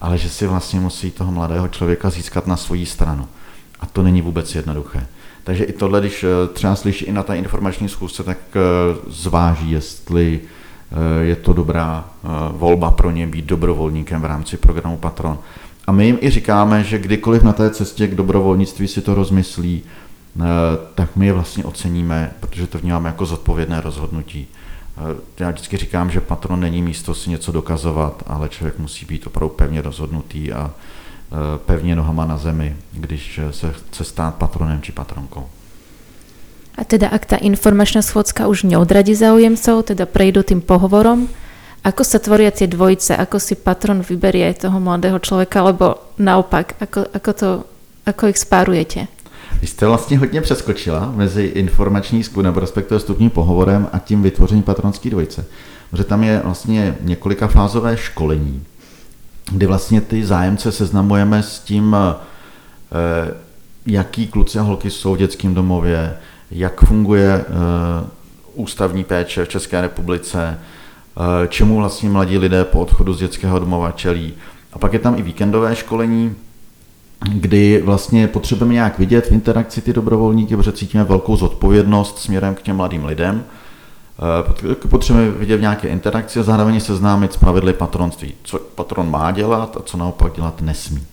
ale 0.00 0.18
že 0.18 0.28
si 0.28 0.46
vlastně 0.46 0.80
musí 0.80 1.10
toho 1.10 1.32
mladého 1.32 1.68
člověka 1.68 2.10
získat 2.10 2.46
na 2.46 2.56
svoji 2.56 2.86
stranu. 2.86 3.28
A 3.80 3.86
to 3.86 4.02
není 4.02 4.22
vůbec 4.22 4.54
jednoduché. 4.54 5.06
Takže 5.48 5.64
i 5.64 5.72
tohle, 5.72 6.00
když 6.00 6.24
eh, 6.24 6.28
třeba 6.52 6.76
slyší 6.76 7.04
i 7.04 7.12
na 7.12 7.22
té 7.22 7.36
informační 7.36 7.88
zkusce, 7.88 8.22
tak 8.22 8.38
eh, 8.54 8.60
zváží, 9.06 9.70
jestli 9.70 10.40
je 11.20 11.36
to 11.36 11.52
dobrá 11.52 12.04
volba 12.50 12.90
pro 12.90 13.10
ně 13.10 13.26
být 13.26 13.44
dobrovolníkem 13.44 14.20
v 14.20 14.24
rámci 14.24 14.56
programu 14.56 14.96
Patron. 14.96 15.38
A 15.86 15.92
my 15.92 16.06
jim 16.06 16.18
i 16.20 16.30
říkáme, 16.30 16.84
že 16.84 16.98
kdykoliv 16.98 17.42
na 17.42 17.52
té 17.52 17.70
cestě 17.70 18.06
k 18.06 18.14
dobrovolnictví 18.14 18.88
si 18.88 19.00
to 19.00 19.14
rozmyslí, 19.14 19.82
Eh, 20.38 20.78
tak 20.94 21.16
my 21.16 21.26
je 21.26 21.32
vlastně 21.32 21.64
oceníme, 21.64 22.30
protože 22.40 22.66
to 22.66 22.78
vnímáme 22.78 23.08
jako 23.08 23.26
zodpovědné 23.26 23.80
rozhodnutí. 23.80 24.46
Eh, 24.96 25.16
já 25.38 25.50
vždycky 25.50 25.76
říkám, 25.76 26.10
že 26.10 26.20
patron 26.20 26.60
není 26.60 26.82
místo 26.82 27.14
si 27.14 27.30
něco 27.30 27.52
dokazovat, 27.52 28.22
ale 28.26 28.48
člověk 28.48 28.78
musí 28.78 29.06
být 29.06 29.26
opravdu 29.26 29.54
pevně 29.54 29.82
rozhodnutý 29.82 30.52
a 30.52 30.70
eh, 30.70 30.97
pevně 31.66 31.96
nohama 31.96 32.26
na 32.26 32.38
zemi, 32.38 32.76
když 32.92 33.40
se 33.50 33.72
chce 33.72 34.04
stát 34.04 34.34
patronem 34.34 34.82
či 34.82 34.92
patronkou. 34.92 35.46
A 36.78 36.84
teda 36.84 37.08
ak 37.10 37.26
ta 37.26 37.36
informačná 37.36 38.06
schôdzka 38.06 38.46
už 38.46 38.62
neodradí 38.62 39.10
záujemcov, 39.10 39.82
teda 39.82 40.06
prejdú 40.06 40.46
tým 40.46 40.62
pohovorom, 40.62 41.26
ako 41.82 42.02
sa 42.06 42.22
tvoria 42.22 42.54
tie 42.54 42.70
dvojice, 42.70 43.18
ako 43.18 43.42
si 43.42 43.58
patron 43.58 43.98
vyberie 43.98 44.54
toho 44.54 44.78
mladého 44.78 45.18
človeka, 45.18 45.66
alebo 45.66 45.98
naopak, 46.22 46.78
ako, 46.78 47.10
ako, 47.10 47.30
to, 47.34 47.48
ako 48.06 48.22
ich 48.30 48.38
spárujete? 48.38 49.10
Vy 49.60 49.66
jste 49.66 49.86
vlastně 49.86 50.18
hodně 50.18 50.40
přeskočila 50.40 51.12
mezi 51.16 51.42
informační 51.42 52.24
skvěl, 52.24 52.42
nebo 52.42 52.60
respektive 52.60 53.00
stupním 53.00 53.30
pohovorem 53.30 53.88
a 53.92 53.98
tím 53.98 54.22
vytvoření 54.22 54.62
patronské 54.62 55.10
dvojice. 55.10 55.44
Protože 55.90 56.04
tam 56.04 56.24
je 56.24 56.40
vlastně 56.44 56.94
několika 57.00 57.48
fázové 57.48 57.96
školení, 57.96 58.62
kdy 59.52 59.66
vlastně 59.66 60.00
ty 60.00 60.26
zájemce 60.26 60.72
seznamujeme 60.72 61.42
s 61.42 61.58
tím, 61.58 61.96
eh, 61.96 63.34
jaký 63.86 64.26
kluci 64.26 64.58
a 64.58 64.62
holky 64.62 64.90
jsou 64.90 65.14
v 65.14 65.18
dětském 65.18 65.54
domově, 65.54 66.16
jak 66.50 66.80
funguje 66.80 67.44
ústavní 68.54 69.04
péče 69.04 69.44
v 69.44 69.48
České 69.48 69.80
republice, 69.80 70.58
čemu 71.48 71.76
vlastně 71.76 72.08
mladí 72.08 72.38
lidé 72.38 72.64
po 72.64 72.80
odchodu 72.80 73.14
z 73.14 73.18
dětského 73.18 73.58
domova 73.58 73.92
čelí. 73.92 74.34
A 74.72 74.78
pak 74.78 74.92
je 74.92 74.98
tam 74.98 75.18
i 75.18 75.22
víkendové 75.22 75.76
školení, 75.76 76.34
kdy 77.32 77.82
vlastně 77.84 78.28
potřebujeme 78.28 78.74
nějak 78.74 78.98
vidět 78.98 79.26
v 79.26 79.32
interakci 79.32 79.80
ty 79.80 79.92
dobrovolníky, 79.92 80.56
protože 80.56 80.72
cítíme 80.72 81.04
velkou 81.04 81.36
zodpovědnost 81.36 82.18
směrem 82.18 82.54
k 82.54 82.62
těm 82.62 82.76
mladým 82.76 83.04
lidem. 83.04 83.44
Eh, 84.18 84.74
potřebujeme 84.74 85.30
vidět 85.30 85.60
nějaké 85.60 85.88
interakci 85.88 86.40
a 86.40 86.42
zároveň 86.42 86.80
seznámit 86.80 87.32
s 87.32 87.36
pravidly 87.36 87.72
patronství, 87.72 88.34
co 88.42 88.58
patron 88.58 89.10
má 89.10 89.30
dělat 89.30 89.76
a 89.76 89.82
co 89.82 89.96
naopak 89.96 90.32
dělat 90.32 90.60
nesmí. 90.60 91.06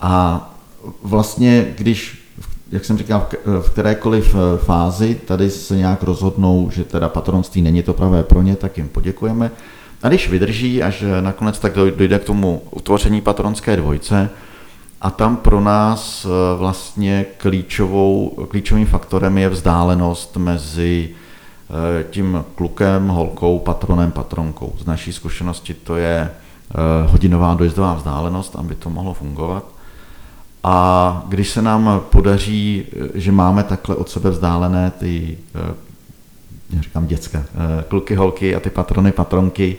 A 0.00 0.54
vlastně, 1.02 1.66
když, 1.76 2.28
jak 2.72 2.84
jsem 2.84 2.98
říkal, 2.98 3.26
v 3.60 3.70
kterékoliv 3.70 4.34
eh, 4.34 4.58
fázi 4.58 5.14
tady 5.14 5.50
se 5.50 5.76
nějak 5.76 6.02
rozhodnou, 6.02 6.70
že 6.72 6.84
teda 6.84 7.08
patronství 7.08 7.62
není 7.62 7.82
to 7.82 7.92
pravé 7.92 8.22
pro 8.22 8.42
ně, 8.42 8.56
tak 8.56 8.76
jim 8.76 8.88
poděkujeme. 8.88 9.50
A 10.02 10.08
když 10.08 10.30
vydrží, 10.30 10.82
až 10.82 11.04
nakonec 11.20 11.58
tak 11.58 11.72
dojde 11.74 12.18
k 12.18 12.24
tomu 12.24 12.62
utvoření 12.70 13.20
patronské 13.20 13.76
dvojce, 13.76 14.30
a 15.00 15.10
tam 15.10 15.36
pro 15.36 15.60
nás 15.60 16.24
eh, 16.24 16.58
vlastně 16.58 17.26
klíčovou, 17.36 18.46
klíčovým 18.48 18.86
faktorem 18.86 19.38
je 19.38 19.48
vzdálenost 19.48 20.36
mezi 20.36 21.08
eh, 21.12 21.25
tím 22.10 22.44
klukem, 22.54 23.08
holkou, 23.08 23.58
patronem, 23.58 24.12
patronkou. 24.12 24.72
Z 24.78 24.86
naší 24.86 25.12
zkušenosti 25.12 25.74
to 25.74 25.96
je 25.96 26.30
eh, 26.30 26.74
hodinová 27.06 27.54
dojezdová 27.54 27.94
vzdálenost, 27.94 28.56
aby 28.56 28.74
to 28.74 28.90
mohlo 28.90 29.14
fungovat. 29.14 29.64
A 30.64 31.22
když 31.28 31.50
se 31.50 31.62
nám 31.62 32.00
podaří, 32.10 32.84
že 33.14 33.32
máme 33.32 33.62
takhle 33.62 33.96
od 33.96 34.08
sebe 34.08 34.30
vzdálené 34.30 34.90
ty, 34.90 35.38
já 36.70 36.82
říkám 36.82 37.06
dětské, 37.06 37.44
kluky, 37.88 38.14
holky 38.14 38.54
a 38.56 38.60
ty 38.60 38.70
patrony, 38.70 39.12
patronky, 39.12 39.76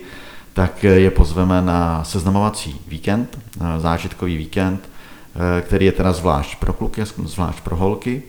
tak 0.54 0.84
je 0.84 1.12
pozveme 1.12 1.62
na 1.62 2.04
seznamovací 2.04 2.82
víkend, 2.88 3.38
zážitkový 3.78 4.38
víkend, 4.38 4.90
Eh, 5.38 5.62
který 5.62 5.86
je 5.86 5.92
teda 5.92 6.14
zvlášť 6.14 6.60
pro 6.60 6.74
kluky, 6.74 7.06
zvlášť 7.06 7.62
pro 7.62 7.76
holky. 7.76 8.24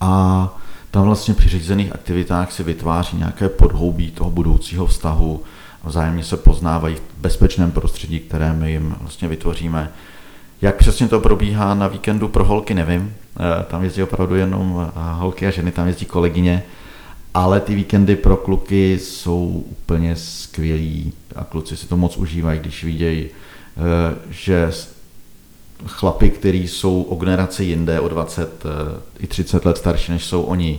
A 0.00 0.48
tam 0.94 1.04
vlastně 1.04 1.34
při 1.34 1.48
řízených 1.48 1.94
aktivitách 1.94 2.52
si 2.52 2.62
vytváří 2.62 3.16
nějaké 3.16 3.48
podhoubí 3.48 4.10
toho 4.10 4.30
budoucího 4.30 4.86
vztahu, 4.86 5.42
vzájemně 5.84 6.24
se 6.24 6.36
poznávají 6.36 6.94
v 6.96 7.00
bezpečném 7.20 7.72
prostředí, 7.72 8.20
které 8.20 8.52
my 8.52 8.70
jim 8.70 8.94
vlastně 9.00 9.28
vytvoříme. 9.28 9.90
Jak 10.62 10.76
přesně 10.76 11.08
to 11.08 11.20
probíhá 11.20 11.74
na 11.74 11.88
víkendu 11.88 12.28
pro 12.28 12.44
holky, 12.44 12.74
nevím. 12.74 13.14
Eh, 13.36 13.64
tam 13.64 13.84
jezdí 13.84 14.02
opravdu 14.02 14.34
jenom 14.34 14.88
eh, 14.88 15.00
holky 15.14 15.46
a 15.46 15.50
ženy, 15.50 15.72
tam 15.72 15.86
jezdí 15.86 16.06
kolegyně, 16.06 16.62
ale 17.34 17.60
ty 17.60 17.74
víkendy 17.74 18.16
pro 18.16 18.36
kluky 18.36 18.98
jsou 18.98 19.64
úplně 19.70 20.16
skvělý 20.16 21.12
a 21.36 21.44
kluci 21.44 21.76
si 21.76 21.86
to 21.86 21.96
moc 21.96 22.16
užívají, 22.16 22.60
když 22.60 22.84
vidějí, 22.84 23.28
že 24.30 24.72
chlapy, 25.86 26.30
kteří 26.30 26.68
jsou 26.68 27.02
o 27.02 27.16
generaci 27.16 27.64
jinde, 27.64 28.00
o 28.00 28.08
20 28.08 28.64
eh, 28.64 28.68
i 29.18 29.26
30 29.26 29.64
let 29.64 29.78
starší, 29.78 30.12
než 30.12 30.24
jsou 30.24 30.42
oni, 30.42 30.78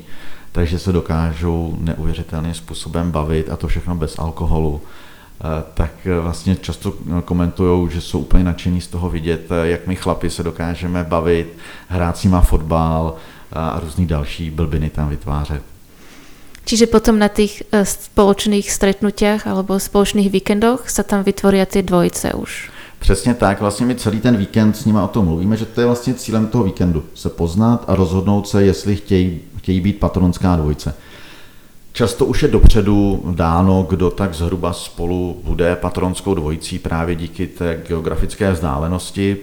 takže 0.52 0.80
se 0.80 0.92
dokážou 0.92 1.78
neuvěřitelným 1.80 2.54
způsobem 2.54 3.12
bavit 3.12 3.50
a 3.50 3.56
to 3.56 3.68
všechno 3.68 3.96
bez 3.96 4.20
alkoholu 4.20 4.82
eh, 4.82 5.64
tak 5.74 5.92
eh, 6.06 6.20
vlastně 6.20 6.56
často 6.56 6.94
komentují, 7.26 7.90
že 7.92 8.02
jsou 8.02 8.20
úplně 8.20 8.44
nadšení 8.44 8.82
z 8.82 8.88
toho 8.88 9.10
vidět, 9.10 9.50
jak 9.64 9.88
my 9.88 9.96
chlapi 9.96 10.30
se 10.30 10.44
dokážeme 10.44 11.04
bavit, 11.04 11.58
hrát 11.88 12.18
s 12.18 12.24
nima 12.24 12.42
fotbal 12.42 13.16
a 13.52 13.80
různý 13.80 14.06
další 14.06 14.52
blbiny 14.52 14.90
tam 14.90 15.10
vytvářet. 15.10 15.62
Čiže 16.66 16.90
potom 16.90 17.22
na 17.22 17.30
tých 17.30 17.62
spoločných 17.70 18.66
stretnutiach 18.66 19.46
alebo 19.46 19.78
spoločných 19.78 20.34
víkendoch 20.34 20.90
sa 20.90 21.06
tam 21.06 21.22
vytvoria 21.22 21.70
tie 21.70 21.86
dvojice 21.86 22.34
už? 22.34 22.75
Přesně 23.06 23.34
tak, 23.34 23.62
vlastně 23.62 23.86
my 23.86 23.96
celý 23.96 24.20
ten 24.20 24.38
víkend 24.38 24.78
s 24.78 24.86
nimi 24.86 25.00
o 25.00 25.08
tom 25.08 25.26
mluvíme, 25.26 25.58
že 25.58 25.66
to 25.66 25.82
je 25.82 25.86
vlastně 25.86 26.14
cílem 26.14 26.48
toho 26.48 26.64
víkendu, 26.64 27.04
se 27.14 27.30
poznat 27.30 27.84
a 27.88 27.96
rozhodnout 27.96 28.48
se, 28.48 28.64
jestli 28.64 28.96
chtějí, 28.96 29.40
chtějí 29.58 29.82
být 29.82 30.00
patronská 30.00 30.56
dvojce. 30.56 30.96
Často 31.94 32.26
už 32.26 32.44
je 32.44 32.48
dopředu 32.48 33.24
dáno, 33.36 33.86
kdo 33.90 34.12
tak 34.12 34.34
zhruba 34.34 34.74
spolu 34.74 35.42
bude 35.44 35.76
patronskou 35.76 36.34
dvojicí 36.34 36.80
právě 36.80 37.16
díky 37.16 37.48
té 37.48 37.84
geografické 37.88 38.52
vzdálenosti. 38.52 39.38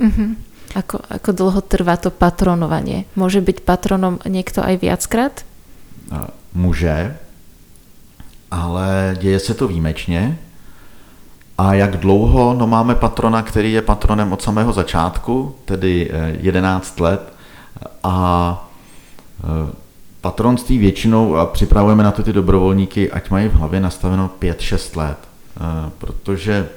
Mm-hmm. 0.00 0.34
Ako, 0.74 0.98
ako 1.10 1.30
dlho 1.32 1.60
trvá 1.60 1.94
to 1.96 2.10
patronovanie? 2.10 3.06
Môže 3.14 3.38
byť 3.38 3.62
patronom 3.62 4.18
niekto 4.26 4.58
aj 4.58 4.74
viackrát? 4.82 5.34
Může, 6.54 7.16
ale 8.50 9.16
děje 9.20 9.40
se 9.40 9.54
to 9.54 9.68
výjimečně. 9.68 10.38
A 11.58 11.74
jak 11.74 11.96
dlouho? 11.96 12.54
No 12.58 12.66
máme 12.66 12.94
patrona, 12.94 13.42
který 13.42 13.72
je 13.72 13.82
patronem 13.82 14.32
od 14.32 14.42
samého 14.42 14.72
začátku, 14.72 15.54
tedy 15.64 16.10
11 16.40 16.94
eh, 16.98 17.02
let. 17.02 17.32
A 18.02 18.68
eh, 19.40 19.72
patronství 20.20 20.78
většinou, 20.78 21.36
a 21.36 21.46
připravujeme 21.46 22.02
na 22.02 22.10
to 22.10 22.22
ty 22.22 22.32
dobrovolníky, 22.32 23.10
ať 23.10 23.30
mají 23.30 23.48
v 23.48 23.54
hlavě 23.54 23.80
nastaveno 23.80 24.30
5-6 24.40 24.98
let. 24.98 25.18
Eh, 25.56 25.90
protože 25.98 26.68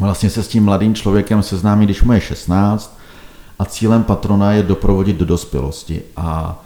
vlastně 0.00 0.30
se 0.30 0.42
s 0.42 0.48
tím 0.48 0.64
mladým 0.64 0.94
člověkem 0.94 1.42
seznámí, 1.42 1.86
když 1.86 2.02
mu 2.02 2.12
je 2.12 2.20
16 2.20 2.98
a 3.58 3.64
cílem 3.64 4.04
patrona 4.04 4.52
je 4.52 4.62
doprovodit 4.62 5.16
do 5.16 5.24
dospělosti. 5.24 6.02
A 6.16 6.58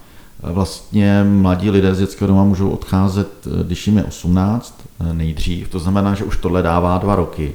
vlastně 0.43 1.25
mladí 1.25 1.71
lidé 1.71 1.95
z 1.95 1.99
dětského 1.99 2.29
doma 2.29 2.45
můžou 2.45 2.71
odcházet, 2.71 3.29
když 3.63 3.87
jim 3.87 3.97
je 3.97 4.05
18 4.05 4.86
nejdřív, 5.13 5.69
to 5.69 5.79
znamená, 5.79 6.15
že 6.15 6.25
už 6.25 6.37
tohle 6.37 6.63
dává 6.63 6.99
dva 6.99 7.17
roky. 7.17 7.55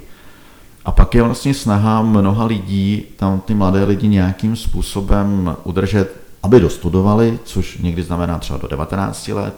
A 0.85 0.91
pak 0.91 1.15
je 1.15 1.23
vlastně 1.23 1.53
snaha 1.53 2.01
mnoha 2.01 2.45
lidí, 2.45 3.03
tam 3.15 3.39
ty 3.39 3.53
mladé 3.53 3.83
lidi 3.83 4.07
nějakým 4.07 4.55
způsobem 4.55 5.55
udržet, 5.63 6.21
aby 6.43 6.59
dostudovali, 6.59 7.39
což 7.43 7.77
někdy 7.77 8.03
znamená 8.03 8.39
třeba 8.39 8.59
do 8.59 8.67
19 8.67 9.27
let, 9.27 9.55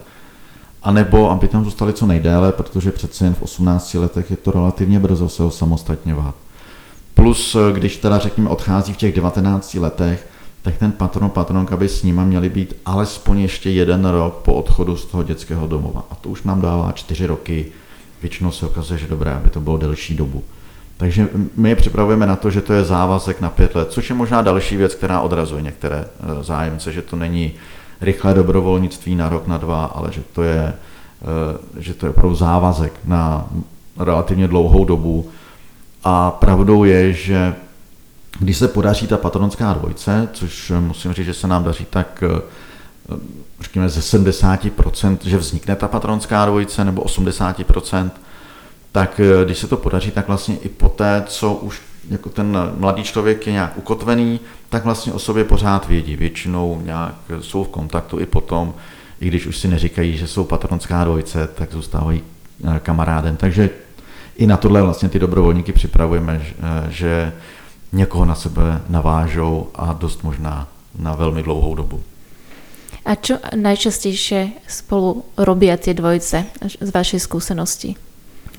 anebo 0.84 1.32
aby 1.32 1.48
tam 1.48 1.64
zůstali 1.64 1.94
co 1.94 2.06
nejdéle, 2.06 2.52
protože 2.52 2.92
přece 2.92 3.26
jen 3.26 3.34
v 3.34 3.42
18 3.42 3.94
letech 3.94 4.32
je 4.32 4.38
to 4.38 4.52
relativně 4.52 5.00
brzo 5.00 5.30
se 5.30 5.44
osamostatňovat. 5.44 6.36
Plus, 7.14 7.58
když 7.74 7.98
teda 7.98 8.20
řekněme 8.20 8.50
odchází 8.50 8.94
v 8.94 8.98
těch 8.98 9.16
19 9.16 9.74
letech, 9.74 10.28
tak 10.64 10.78
ten 10.78 10.92
patron, 10.92 11.30
patronka 11.30 11.78
by 11.78 11.90
s 11.90 12.04
nima 12.04 12.24
měli 12.24 12.50
být 12.50 12.76
alespoň 12.86 13.40
ještě 13.40 13.70
jeden 13.70 14.06
rok 14.06 14.34
po 14.34 14.54
odchodu 14.54 14.98
z 14.98 15.06
toho 15.06 15.24
dětského 15.24 15.68
domova. 15.68 16.06
A 16.12 16.16
to 16.16 16.30
už 16.30 16.44
nám 16.44 16.62
dává 16.62 16.92
čtyři 16.92 17.26
roky. 17.26 17.66
Většinou 18.22 18.52
se 18.52 18.66
ukazuje, 18.66 19.00
že 19.00 19.08
dobré, 19.08 19.32
aby 19.32 19.50
to 19.50 19.60
bylo 19.62 19.78
delší 19.78 20.16
dobu. 20.16 20.44
Takže 20.98 21.28
my 21.56 21.70
je 21.70 21.76
připravujeme 21.76 22.28
na 22.28 22.36
to, 22.36 22.50
že 22.50 22.62
to 22.62 22.74
je 22.74 22.84
závazek 22.84 23.42
na 23.42 23.50
pět 23.50 23.76
let, 23.76 23.92
což 23.92 24.10
je 24.10 24.16
možná 24.16 24.42
další 24.42 24.78
věc, 24.78 24.96
která 24.96 25.22
odrazuje 25.22 25.62
některé 25.62 26.06
eh, 26.06 26.44
zájemce, 26.44 26.92
že 26.92 27.02
to 27.02 27.16
není 27.16 27.52
rychlé 28.02 28.34
dobrovolnictví 28.34 29.16
na 29.16 29.30
rok, 29.30 29.48
na 29.48 29.58
dva, 29.58 29.86
ale 29.86 30.12
že 30.12 30.22
to 30.34 30.44
je, 30.44 30.74
eh, 31.22 31.82
že 31.82 31.94
to 31.94 32.06
je 32.06 32.10
opravdu 32.10 32.36
závazek 32.36 32.94
na 33.06 33.48
relativně 34.00 34.48
dlouhou 34.48 34.86
dobu. 34.86 35.30
A 36.04 36.32
pravdou 36.32 36.84
je, 36.84 37.14
že 37.14 37.56
když 38.44 38.58
se 38.58 38.68
podaří 38.68 39.08
ta 39.08 39.18
patronská 39.18 39.74
dvojce, 39.74 40.30
což 40.34 40.72
musím 40.80 41.14
říct, 41.14 41.26
že 41.26 41.34
se 41.34 41.48
nám 41.48 41.64
daří 41.64 41.86
tak 41.90 42.24
eh, 42.24 42.42
řekněme 43.62 43.90
ze 43.90 44.18
70%, 44.18 45.18
že 45.24 45.38
vznikne 45.38 45.76
ta 45.76 45.88
patronská 45.88 46.46
dvojice, 46.46 46.86
nebo 46.86 47.02
80%, 47.02 48.12
tak 48.92 49.20
eh, 49.20 49.46
když 49.46 49.58
se 49.58 49.68
to 49.68 49.78
podaří, 49.78 50.12
tak 50.12 50.28
vlastně 50.28 50.56
i 50.56 50.70
poté, 50.70 51.24
co 51.28 51.54
už 51.54 51.82
jako 52.10 52.30
ten 52.30 52.58
mladý 52.78 53.04
člověk 53.04 53.48
je 53.48 53.54
nějak 53.54 53.78
ukotvený, 53.78 54.40
tak 54.70 54.86
vlastně 54.86 55.14
o 55.14 55.20
sobě 55.20 55.44
pořád 55.44 55.88
vědí. 55.88 56.16
Většinou 56.16 56.82
nějak 56.84 57.16
jsou 57.40 57.64
v 57.64 57.68
kontaktu 57.68 58.20
i 58.20 58.26
potom, 58.26 58.74
i 59.20 59.28
když 59.28 59.46
už 59.46 59.58
si 59.58 59.68
neříkají, 59.68 60.18
že 60.18 60.28
jsou 60.28 60.44
patronská 60.44 61.04
dvojice, 61.04 61.50
tak 61.56 61.72
zůstávají 61.72 62.22
eh, 62.64 62.80
kamarádem. 62.80 63.38
Takže 63.38 63.70
i 64.38 64.48
na 64.48 64.58
tohle 64.58 64.82
vlastně 64.82 65.10
ty 65.10 65.20
dobrovolníky 65.20 65.72
připravujeme, 65.72 66.42
že 66.90 67.34
někoho 67.94 68.26
na 68.26 68.36
sebe 68.36 68.82
navážou 68.90 69.68
a 69.76 69.94
dost 69.94 70.24
možná 70.24 70.68
na 71.00 71.16
velmi 71.16 71.44
dlouhou 71.44 71.76
dobu. 71.76 72.02
A 73.04 73.20
čo 73.20 73.36
najčastejšie 73.52 74.64
spolu 74.64 75.28
robia 75.36 75.76
tie 75.76 75.92
dvojice 75.92 76.48
z 76.80 76.90
vašej 76.90 77.20
skúsenosti? 77.20 77.96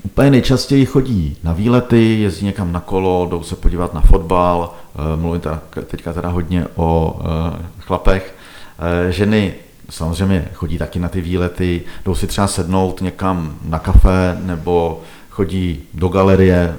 Úplně 0.05 0.29
nejčastěji 0.29 0.85
chodí 0.85 1.37
na 1.43 1.53
výlety, 1.53 2.19
jezdí 2.21 2.45
někam 2.45 2.71
na 2.71 2.79
kolo, 2.79 3.27
jdou 3.29 3.43
se 3.43 3.55
podívat 3.55 3.93
na 3.93 4.01
fotbal, 4.01 4.73
eh, 4.95 5.17
mluvím 5.17 5.41
teda, 5.41 5.61
teďka 5.85 6.13
teda 6.13 6.29
hodně 6.29 6.65
o 6.75 7.19
eh, 7.19 7.65
chlapech. 7.79 8.35
Eh, 8.79 9.11
ženy 9.11 9.53
samozřejmě 9.89 10.49
chodí 10.53 10.77
taky 10.77 10.99
na 10.99 11.09
ty 11.09 11.21
výlety, 11.21 11.81
jdou 12.05 12.15
si 12.15 12.27
třeba 12.27 12.47
sednout 12.47 13.01
někam 13.01 13.55
na 13.65 13.79
kafe 13.79 14.37
nebo 14.43 15.01
chodí 15.29 15.83
do 15.93 16.07
galerie 16.07 16.75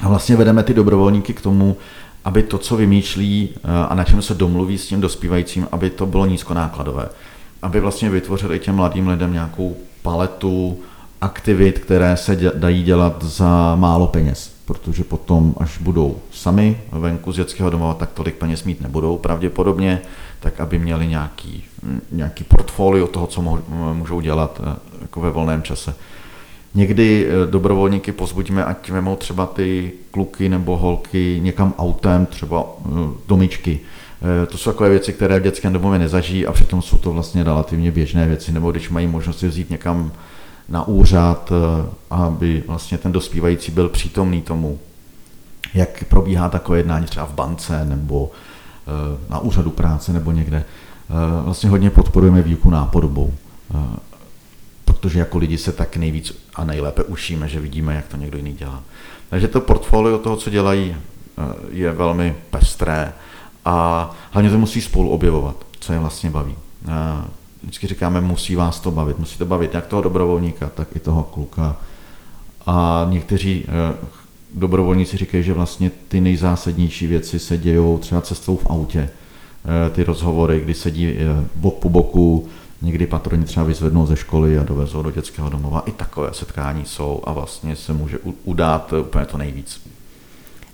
a 0.00 0.08
vlastně 0.08 0.36
vedeme 0.36 0.62
ty 0.62 0.74
dobrovolníky 0.74 1.34
k 1.34 1.40
tomu, 1.40 1.76
aby 2.24 2.42
to, 2.42 2.58
co 2.58 2.76
vymýšlí 2.76 3.48
a 3.88 3.94
na 3.94 4.04
čem 4.04 4.22
se 4.22 4.34
domluví 4.34 4.78
s 4.78 4.86
tím 4.86 5.00
dospívajícím, 5.00 5.68
aby 5.72 5.90
to 5.90 6.06
bylo 6.06 6.26
nízkonákladové. 6.26 7.08
Aby 7.62 7.80
vlastně 7.80 8.10
vytvořili 8.10 8.58
těm 8.58 8.74
mladým 8.74 9.08
lidem 9.08 9.32
nějakou 9.32 9.76
paletu 10.02 10.78
aktivit, 11.20 11.78
které 11.78 12.16
se 12.16 12.36
dají 12.54 12.82
dělat 12.82 13.24
za 13.24 13.76
málo 13.76 14.06
peněz, 14.06 14.52
protože 14.64 15.04
potom, 15.04 15.54
až 15.58 15.78
budou 15.78 16.16
sami 16.32 16.80
venku 16.92 17.32
z 17.32 17.36
dětského 17.36 17.70
domova, 17.70 17.94
tak 17.94 18.10
tolik 18.12 18.34
peněz 18.34 18.64
mít 18.64 18.80
nebudou 18.80 19.18
pravděpodobně, 19.18 20.00
tak 20.40 20.60
aby 20.60 20.78
měli 20.78 21.06
nějaký, 21.06 21.64
nějaký 22.12 22.44
portfolio 22.44 23.06
toho, 23.06 23.26
co 23.26 23.60
můžou 23.92 24.20
dělat 24.20 24.60
eh, 24.64 24.76
jako 25.02 25.20
ve 25.20 25.30
volném 25.30 25.62
čase. 25.62 25.94
Někdy 26.74 27.26
eh, 27.26 27.50
dobrovolníky 27.50 28.12
pozbudíme, 28.12 28.64
ať 28.64 28.90
vemou 28.90 29.16
třeba 29.16 29.46
ty 29.46 29.92
kluky 30.10 30.48
nebo 30.48 30.76
holky 30.76 31.38
někam 31.42 31.74
autem, 31.78 32.26
třeba 32.26 32.64
eh, 32.64 32.88
domičky. 33.28 33.80
To 34.48 34.58
jsou 34.58 34.70
takové 34.70 34.88
věci, 34.88 35.12
které 35.12 35.40
v 35.40 35.42
dětském 35.42 35.72
domově 35.72 35.98
nezažijí 35.98 36.46
a 36.46 36.52
přitom 36.52 36.82
jsou 36.82 36.98
to 36.98 37.12
vlastně 37.12 37.44
relativně 37.44 37.90
běžné 37.90 38.26
věci, 38.28 38.52
nebo 38.52 38.70
když 38.70 38.90
mají 38.90 39.06
možnost 39.06 39.42
vzít 39.42 39.70
někam 39.70 40.12
na 40.68 40.88
úřad, 40.88 41.52
eh, 41.52 41.88
aby 42.10 42.64
vlastně 42.66 42.98
ten 42.98 43.12
dospívající 43.12 43.72
byl 43.72 43.88
přítomný 43.88 44.42
tomu, 44.42 44.78
jak 45.74 46.04
probíhá 46.04 46.48
takové 46.48 46.78
jednání 46.78 47.06
třeba 47.06 47.26
v 47.26 47.34
bance 47.34 47.84
nebo 47.84 48.30
eh, 48.86 49.30
na 49.30 49.38
úřadu 49.38 49.70
práce 49.70 50.12
nebo 50.12 50.32
někde. 50.32 50.56
Eh, 51.10 51.42
vlastně 51.42 51.70
hodně 51.70 51.90
podporujeme 51.90 52.42
výuku 52.42 52.70
nápodobou, 52.70 53.32
protože 55.00 55.18
jako 55.18 55.38
lidi 55.38 55.58
se 55.58 55.72
tak 55.72 55.96
nejvíc 55.96 56.32
a 56.54 56.64
nejlépe 56.64 57.02
učíme, 57.02 57.48
že 57.48 57.60
vidíme, 57.60 57.94
jak 57.94 58.08
to 58.08 58.16
někdo 58.16 58.36
jiný 58.36 58.52
dělá. 58.52 58.82
Takže 59.30 59.48
to 59.48 59.60
portfolio 59.60 60.18
toho, 60.18 60.36
co 60.36 60.50
dělají, 60.50 60.96
je 61.70 61.92
velmi 61.92 62.36
pestré 62.50 63.12
a 63.64 64.10
hlavně 64.30 64.50
to 64.50 64.58
musí 64.58 64.80
spolu 64.80 65.10
objevovat, 65.10 65.56
co 65.80 65.92
je 65.92 65.98
vlastně 65.98 66.30
baví 66.30 66.54
vždycky 67.62 67.86
říkáme, 67.86 68.20
musí 68.20 68.56
vás 68.56 68.80
to 68.80 68.90
bavit. 68.90 69.18
Musí 69.18 69.38
to 69.38 69.46
bavit 69.46 69.74
jak 69.74 69.86
toho 69.86 70.02
dobrovolníka, 70.02 70.70
tak 70.74 70.88
i 70.96 71.00
toho 71.00 71.22
kluka. 71.22 71.76
A 72.66 73.06
někteří 73.10 73.64
eh, 73.68 73.96
dobrovolníci 74.54 75.16
říkají, 75.16 75.44
že 75.44 75.52
vlastně 75.52 75.90
ty 76.08 76.20
nejzásadnější 76.20 77.06
věci 77.06 77.38
se 77.38 77.58
dějou 77.58 77.98
třeba 77.98 78.20
cestou 78.20 78.56
v 78.56 78.66
autě. 78.66 79.10
Eh, 79.86 79.90
ty 79.90 80.04
rozhovory, 80.04 80.60
kdy 80.60 80.74
sedí 80.74 81.08
eh, 81.08 81.44
bok 81.54 81.74
po 81.74 81.88
boku, 81.88 82.48
někdy 82.82 83.06
patroni 83.06 83.44
třeba 83.44 83.66
vyzvednou 83.66 84.06
ze 84.06 84.16
školy 84.16 84.58
a 84.58 84.62
dovezou 84.62 85.02
do 85.02 85.10
dětského 85.10 85.50
domova. 85.50 85.80
I 85.80 85.92
takové 85.92 86.34
setkání 86.34 86.84
jsou 86.84 87.22
a 87.24 87.32
vlastně 87.32 87.76
se 87.76 87.92
může 87.92 88.18
udát 88.44 88.92
úplně 88.92 89.24
to 89.26 89.38
nejvíc. 89.38 89.80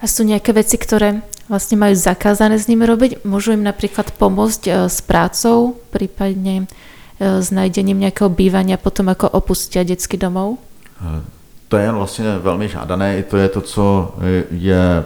A 0.03 0.11
sú 0.11 0.21
nejaké 0.21 0.53
veci, 0.53 0.77
ktoré 0.77 1.25
vlastne 1.49 1.81
majú 1.81 1.97
zakázané 1.97 2.61
s 2.61 2.69
nimi 2.69 2.85
robiť? 2.85 3.25
Môžu 3.25 3.57
im 3.57 3.64
napríklad 3.64 4.12
pomôcť 4.21 4.62
e, 4.69 4.73
s 4.93 5.01
prácou, 5.01 5.81
prípadne 5.88 6.69
e, 7.17 7.40
s 7.40 7.49
najdením 7.49 8.05
nejakého 8.05 8.29
bývania 8.29 8.77
potom, 8.77 9.09
ako 9.09 9.33
opustia 9.33 9.81
detský 9.81 10.21
domov? 10.21 10.61
E, 11.01 11.25
to 11.69 11.77
je 11.77 11.93
vlastně 11.93 12.25
velmi 12.38 12.69
žádané, 12.69 13.19
i 13.19 13.23
to 13.23 13.37
je 13.37 13.49
to, 13.49 13.61
co 13.61 14.14
je 14.51 15.05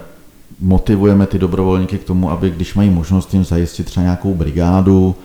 motivujeme 0.60 1.26
ty 1.26 1.38
dobrovolníky 1.38 1.98
k 1.98 2.04
tomu, 2.04 2.30
aby 2.30 2.50
když 2.50 2.74
mají 2.74 2.90
možnost 2.90 3.34
jim 3.34 3.44
zajistit 3.44 3.86
třeba 3.86 4.04
nějakou 4.04 4.34
brigádu, 4.34 5.16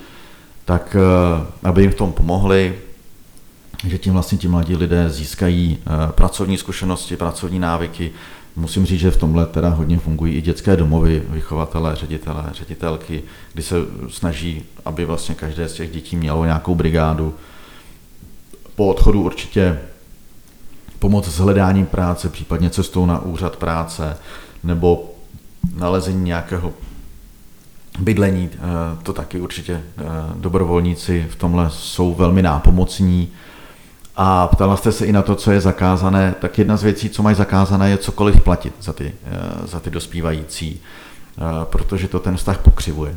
tak 0.66 0.96
aby 1.64 1.82
jim 1.82 1.92
v 1.92 1.96
tom 1.96 2.12
pomohli, 2.12 2.76
že 3.88 3.98
tím 3.98 4.14
vlastně 4.14 4.38
ti 4.38 4.48
mladí 4.48 4.76
lidé 4.76 5.10
získají 5.10 5.78
pracovní 6.12 6.58
zkušenosti, 6.58 7.18
pracovní 7.18 7.60
návyky, 7.60 8.12
Musím 8.56 8.86
říct, 8.86 9.00
že 9.00 9.12
v 9.12 9.18
tomhle 9.18 9.46
teda 9.46 9.70
hodně 9.70 10.00
fungují 10.00 10.36
i 10.36 10.42
dětské 10.42 10.76
domovy, 10.76 11.24
vychovatelé, 11.30 11.96
ředitelé, 11.96 12.46
ředitelky, 12.52 13.24
kdy 13.54 13.64
se 13.64 13.76
snaží, 14.10 14.64
aby 14.86 15.06
vlastně 15.06 15.36
každé 15.36 15.70
z 15.70 15.74
těch 15.74 15.92
dětí 15.92 16.16
mělo 16.16 16.46
nějakou 16.46 16.76
brigádu. 16.76 17.36
Po 18.76 18.88
odchodu 18.88 19.22
určitě 19.22 19.80
pomoc 21.00 21.28
s 21.28 21.38
hledáním 21.38 21.86
práce, 21.86 22.30
případně 22.30 22.70
cestou 22.70 23.06
na 23.06 23.20
úřad 23.20 23.56
práce, 23.56 24.18
nebo 24.64 25.14
nalezení 25.76 26.24
nějakého 26.24 26.74
bydlení, 28.00 28.50
eh, 28.54 28.60
to 29.04 29.14
taky 29.14 29.40
určitě 29.40 29.74
eh, 29.74 30.04
dobrovolníci 30.36 31.28
v 31.30 31.36
tomhle 31.36 31.70
jsou 31.70 32.14
velmi 32.14 32.42
nápomocní 32.42 33.32
a 34.16 34.48
ptala 34.48 34.78
jste 34.78 34.92
se 34.92 35.06
i 35.06 35.12
na 35.12 35.22
to, 35.22 35.36
co 35.36 35.52
je 35.52 35.62
zakázané, 35.62 36.36
tak 36.42 36.58
jedna 36.58 36.78
z 36.78 36.84
věcí, 36.84 37.10
co 37.10 37.24
mají 37.24 37.36
zakázané, 37.36 37.90
je 37.90 37.98
cokoliv 37.98 38.44
platit 38.44 38.74
za 38.82 38.94
ty, 38.94 39.16
eh, 39.26 39.68
za 39.68 39.80
ty 39.80 39.90
dospívající, 39.90 40.82
protože 41.64 42.08
to 42.08 42.20
ten 42.20 42.38
vztah 42.38 42.58
pokřivuje. 42.58 43.16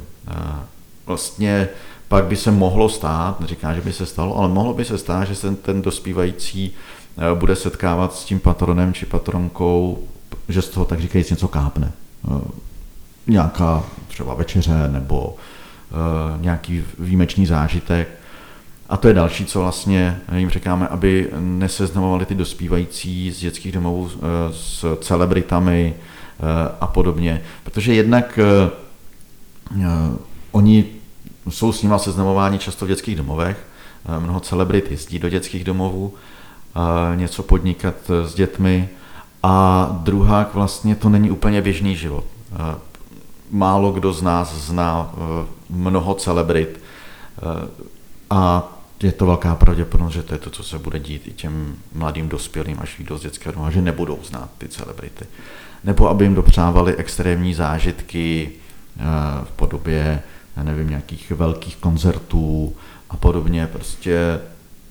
Vlastně 1.07 1.69
pak 2.09 2.25
by 2.25 2.37
se 2.37 2.51
mohlo 2.51 2.89
stát, 2.89 3.41
neříká, 3.41 3.75
že 3.75 3.81
by 3.81 3.93
se 3.93 4.07
stalo, 4.07 4.39
ale 4.39 4.49
mohlo 4.49 4.75
by 4.75 4.85
se 4.85 4.99
stát, 4.99 5.25
že 5.25 5.35
se 5.35 5.55
ten 5.55 5.83
dospívající 5.83 6.73
bude 7.35 7.57
setkávat 7.57 8.15
s 8.15 8.25
tím 8.25 8.41
patronem 8.41 8.95
či 8.95 9.07
patronkou, 9.07 9.99
že 10.49 10.63
z 10.63 10.69
toho 10.69 10.87
tak 10.87 11.01
říkajíc 11.01 11.31
něco 11.31 11.49
kápne. 11.49 11.93
Nějaká 13.27 13.85
třeba 14.09 14.35
večeře 14.35 14.89
nebo 14.89 15.37
nějaký 16.41 16.85
výjimečný 16.99 17.47
zážitek 17.47 18.09
a 18.89 18.97
to 18.97 19.09
je 19.09 19.15
další, 19.15 19.45
co 19.45 19.61
vlastně 19.61 20.21
jim 20.37 20.51
říkáme, 20.51 20.89
aby 20.89 21.31
neseznamovali 21.39 22.27
ty 22.27 22.35
dospívající 22.35 23.31
z 23.31 23.41
dětských 23.41 23.73
domovů 23.73 24.11
eh, 24.15 24.19
s 24.53 24.99
celebritami 25.01 25.95
eh, 25.95 26.43
a 26.81 26.87
podobně. 26.87 27.43
Protože 27.65 27.95
jednak 27.95 28.39
eh, 28.39 28.71
oni 30.51 30.85
jsou 31.51 31.73
s 31.73 31.83
nimi 31.83 31.95
seznamováni 31.97 32.59
často 32.59 32.85
v 32.85 32.89
dětských 32.89 33.17
domovech, 33.17 33.67
mnoho 34.19 34.41
celebrit 34.41 34.91
jezdí 34.91 35.19
do 35.19 35.29
dětských 35.29 35.65
domovů, 35.65 36.15
něco 37.15 37.43
podnikat 37.43 37.95
s 38.25 38.35
dětmi 38.35 38.89
a 39.43 39.89
druhá 40.03 40.51
vlastně 40.55 40.95
to 40.95 41.09
není 41.09 41.31
úplně 41.31 41.63
běžný 41.63 41.97
život. 41.97 42.25
Málo 43.51 43.93
kdo 43.93 44.13
z 44.13 44.23
nás 44.23 44.55
zná 44.55 45.15
mnoho 45.71 46.15
celebrit 46.15 46.81
a 48.31 48.73
je 49.03 49.13
to 49.13 49.27
velká 49.27 49.55
pravděpodobnost, 49.55 50.15
že 50.15 50.23
to 50.23 50.35
je 50.35 50.39
to, 50.39 50.51
co 50.51 50.63
se 50.63 50.79
bude 50.79 50.99
dít 50.99 51.29
i 51.29 51.33
těm 51.33 51.77
mladým 51.95 52.29
dospělým, 52.29 52.79
až 52.81 52.99
výjdou 52.99 53.19
z 53.19 53.23
dětského 53.23 53.53
domova, 53.53 53.71
že 53.71 53.83
nebudou 53.83 54.19
znát 54.25 54.51
ty 54.59 54.69
celebrity. 54.69 55.25
Nebo 55.85 56.09
aby 56.09 56.25
jim 56.25 56.35
dopřávali 56.35 56.97
extrémní 56.97 57.55
zážitky 57.55 58.51
eh, 58.51 59.03
v 59.45 59.51
podobě, 59.51 60.23
já 60.57 60.63
nevím, 60.63 60.91
nějakých 60.91 61.31
velkých 61.31 61.77
koncertů 61.77 62.77
a 63.11 63.17
podobně. 63.17 63.67
Prostě 63.67 64.41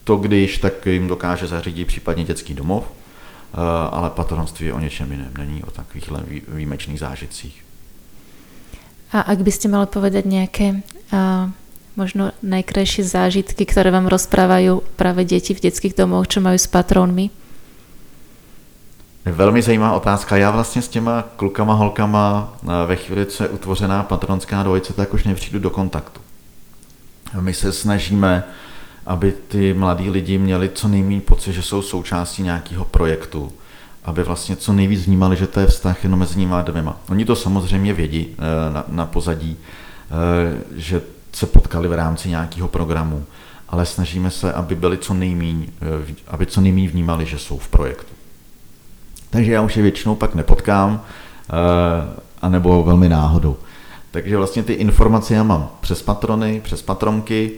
to, 0.04 0.16
když, 0.16 0.58
tak 0.58 0.86
jim 0.86 1.08
dokáže 1.08 1.48
zařídit 1.48 1.86
případně 1.86 2.24
dětský 2.24 2.54
domov, 2.54 2.84
eh, 2.86 3.58
ale 3.92 4.10
patronství 4.10 4.66
je 4.66 4.74
o 4.74 4.80
něčem 4.80 5.12
jiném, 5.12 5.32
není 5.38 5.64
o 5.64 5.72
takovýchhle 5.72 6.24
výjimečných 6.48 7.00
zážitcích. 7.00 7.65
A 9.14 9.22
ak 9.22 9.40
by 9.44 9.52
ste 9.52 9.68
mali 9.70 9.86
povedať 9.86 10.24
nejaké 10.26 10.82
uh 11.12 11.52
možno 11.96 12.36
najkrajšie 12.44 13.08
zážitky, 13.08 13.64
ktoré 13.64 13.90
vám 13.90 14.12
rozprávajú 14.12 14.84
práve 15.00 15.24
deti 15.24 15.56
v 15.56 15.64
detských 15.64 15.96
domoch, 15.96 16.28
čo 16.28 16.44
majú 16.44 16.60
s 16.60 16.68
patrónmi? 16.68 17.32
Velmi 19.26 19.62
zajímavá 19.62 19.96
otázka. 19.96 20.38
Já 20.38 20.52
vlastně 20.52 20.82
s 20.82 20.88
těma 20.88 21.24
klukama, 21.36 21.74
holkama 21.74 22.54
ve 22.86 22.96
chvíli, 22.96 23.26
co 23.26 23.44
je 23.44 23.50
utvořená 23.50 24.04
patronská 24.04 24.64
dvojice, 24.64 24.94
tak 24.94 25.14
už 25.14 25.24
nepřijdu 25.24 25.60
do 25.60 25.70
kontaktu. 25.70 26.22
My 27.40 27.54
se 27.54 27.72
snažíme, 27.72 28.44
aby 29.06 29.32
ty 29.48 29.74
mladí 29.74 30.10
lidi 30.10 30.38
měli 30.38 30.70
co 30.70 30.88
nejméně 30.88 31.22
pocit, 31.22 31.54
že 31.54 31.62
jsou 31.62 31.82
součástí 31.82 32.44
nějakého 32.44 32.86
projektu, 32.86 33.52
aby 34.06 34.24
vlastně 34.24 34.56
co 34.56 34.74
nejvíc 34.74 35.06
vnímali, 35.06 35.36
že 35.36 35.48
to 35.48 35.60
je 35.60 35.68
vztah 35.68 36.04
jenom 36.04 36.20
mezi 36.20 36.40
nimi 36.40 36.56
dvěma. 36.64 36.98
Oni 37.10 37.26
to 37.26 37.36
samozřejmě 37.36 37.94
vědí 37.94 38.28
eh, 38.30 38.74
na, 38.74 38.84
na 38.88 39.06
pozadí, 39.06 39.58
eh, 39.58 40.62
že 40.76 41.02
se 41.34 41.46
potkali 41.46 41.88
v 41.88 41.94
rámci 41.94 42.30
nějakého 42.30 42.68
programu, 42.68 43.26
ale 43.70 43.86
snažíme 43.86 44.32
se, 44.32 44.54
aby 44.54 44.76
byli 44.76 44.98
co 44.98 45.14
nejméně, 45.14 45.68
eh, 45.82 46.14
aby 46.28 46.46
co 46.46 46.62
nejméně 46.62 46.90
vnímali, 46.90 47.26
že 47.26 47.40
jsou 47.40 47.58
v 47.58 47.68
projektu. 47.68 48.14
Takže 49.30 49.52
já 49.52 49.62
už 49.62 49.78
je 49.78 49.84
většinou 49.84 50.16
pak 50.16 50.36
nepotkám, 50.36 51.02
anebo 52.42 52.84
velmi 52.84 53.10
náhodou. 53.10 53.58
Takže 54.12 54.38
vlastně 54.38 54.64
ty 54.64 54.74
informace 54.74 55.34
já 55.34 55.44
mám 55.44 55.70
přes 55.82 56.02
patrony, 56.02 56.62
přes 56.64 56.82
patronky 56.82 57.52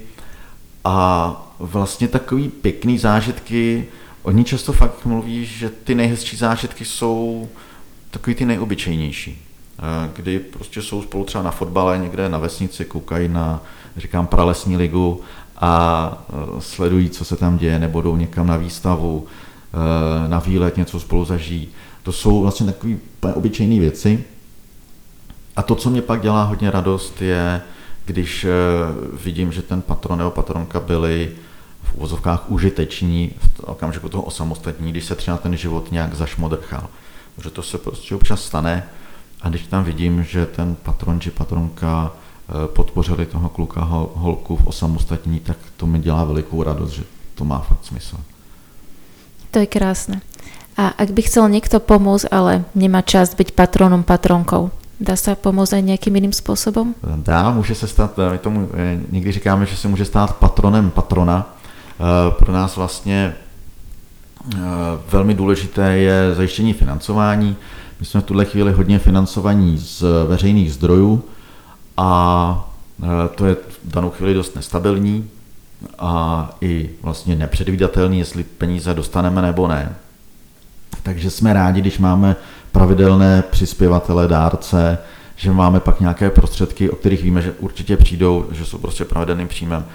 a 0.86 1.48
vlastně 1.60 2.08
takový 2.08 2.50
pěkný 2.50 2.98
zážitky, 2.98 3.88
oni 4.28 4.44
často 4.44 4.74
fakt 4.74 5.06
mluví, 5.06 5.46
že 5.46 5.70
ty 5.70 5.96
nejhezčí 5.96 6.38
zážitky 6.38 6.86
jsou 6.86 7.50
takový 8.12 8.36
ty 8.36 8.46
nejobyčejnější, 8.46 9.42
kdy 10.16 10.40
prostě 10.40 10.82
jsou 10.82 11.02
spolu 11.02 11.24
třeba 11.24 11.44
na 11.44 11.52
fotbale 11.52 11.98
někde 11.98 12.30
na 12.30 12.38
vesnici, 12.38 12.86
koukají 12.86 13.28
na, 13.28 13.62
říkám, 13.98 14.28
pralesní 14.28 14.78
ligu 14.78 15.22
a 15.58 16.24
e, 16.58 16.62
sledují, 16.62 17.10
co 17.10 17.26
se 17.26 17.36
tam 17.36 17.58
děje, 17.58 17.80
nebo 17.80 18.02
jdou 18.02 18.16
někam 18.16 18.48
na 18.48 18.58
výstavu, 18.58 19.26
e, 20.26 20.30
na 20.30 20.40
výlet, 20.40 20.78
něco 20.78 21.00
spolu 21.00 21.26
zažijí. 21.26 21.68
To 22.04 22.12
jsou 22.12 22.42
vlastně 22.42 22.66
takové 22.66 23.34
obyčejné 23.34 23.80
věci, 23.80 24.24
a 25.56 25.62
to, 25.62 25.76
co 25.76 25.90
mě 25.90 26.02
pak 26.02 26.22
dělá 26.22 26.44
hodně 26.44 26.72
radost, 26.72 27.22
je, 27.22 27.62
když 28.06 28.44
eh, 28.44 28.50
vidím, 29.24 29.52
že 29.52 29.62
ten 29.62 29.82
patron 29.82 30.18
nebo 30.18 30.32
patronka 30.32 30.80
byli 30.80 31.32
v 31.84 31.96
uvozovkách 31.96 32.52
užiteční 32.52 33.32
v 33.40 33.60
okamžiku 33.60 34.10
toho 34.10 34.24
osamostatní, 34.24 34.92
když 34.92 35.06
se 35.06 35.16
třeba 35.16 35.38
ten 35.38 35.58
život 35.58 35.92
nějak 35.92 36.13
zašmodrchal. 36.13 36.88
Protože 37.36 37.50
to 37.50 37.63
se 37.63 37.78
prostě 37.78 38.16
občas 38.16 38.42
stane 38.42 38.84
a 39.42 39.50
když 39.50 39.68
tam 39.68 39.84
vidím, 39.84 40.24
že 40.24 40.46
ten 40.46 40.76
patron 40.76 41.20
či 41.20 41.32
patronka 41.32 42.12
eh, 42.12 42.68
podpořili 42.68 43.26
toho 43.26 43.50
kluka, 43.50 43.82
holku 44.16 44.56
v 44.56 44.68
osamostatní, 44.68 45.40
tak 45.40 45.58
to 45.78 45.86
mi 45.86 46.00
dělá 46.00 46.24
velikou 46.24 46.63
radost, 46.63 46.92
že 46.92 47.04
to 47.36 47.46
má 47.46 47.60
fakt 47.60 47.86
smysl. 47.86 48.18
To 49.52 49.60
je 49.60 49.66
krásné. 49.66 50.22
A 50.78 50.88
ak 50.88 51.10
by 51.10 51.22
chcel 51.26 51.50
niekto 51.50 51.82
pomôcť, 51.82 52.30
ale 52.30 52.62
nemá 52.78 53.02
čas 53.02 53.34
byť 53.34 53.58
patronom, 53.58 54.06
patronkou, 54.06 54.70
Dá 55.00 55.16
se 55.16 55.36
pomoct 55.36 55.74
aj 55.74 55.82
nějakým 55.82 56.16
jiným 56.16 56.34
způsobem? 56.34 56.96
Dá, 57.16 57.52
může 57.52 57.76
se 57.76 57.88
stát, 57.88 58.18
my 58.32 58.38
tomu 58.38 58.70
eh, 58.74 59.00
někdy 59.12 59.32
říkáme, 59.32 59.66
že 59.66 59.78
se 59.78 59.88
může 59.88 60.06
stát 60.06 60.36
patronem 60.36 60.90
patrona. 60.90 61.57
Eh, 62.00 62.32
pro 62.32 62.54
nás 62.54 62.76
vlastně 62.76 63.36
eh, 64.56 64.58
velmi 65.12 65.34
důležité 65.34 65.98
je 65.98 66.36
zajištění 66.36 66.74
financování. 66.74 67.56
My 68.00 68.06
jsme 68.06 68.22
v 68.22 68.24
tuhle 68.24 68.46
chvíli 68.46 68.72
hodně 68.72 69.00
financovaní 69.00 69.78
z 69.78 70.04
veřejných 70.28 70.74
zdrojů 70.74 71.24
a 71.98 72.70
to 73.36 73.46
je 73.46 73.56
v 73.56 73.80
danou 73.84 74.10
chvíli 74.10 74.34
dost 74.34 74.56
nestabilní 74.56 75.30
a 76.00 76.50
i 76.62 76.90
vlastně 77.02 77.36
nepředvídatelný, 77.36 78.20
jestli 78.20 78.44
peníze 78.44 78.94
dostaneme 78.94 79.42
nebo 79.42 79.68
ne. 79.68 79.96
Takže 81.04 81.30
jsme 81.30 81.54
rádi, 81.54 81.82
když 81.82 82.00
máme 82.00 82.36
pravidelné 82.72 83.44
přispěvatele, 83.50 84.28
dárce, 84.28 84.98
že 85.36 85.52
máme 85.52 85.80
pak 85.80 86.00
nějaké 86.00 86.30
prostředky, 86.30 86.90
o 86.90 86.96
kterých 86.96 87.24
víme, 87.24 87.42
že 87.42 87.52
určitě 87.52 87.98
přijdou, 87.98 88.46
že 88.52 88.66
jsou 88.66 88.78
prostě 88.78 89.06
pravidelným 89.06 89.48
příjmem. 89.48 89.86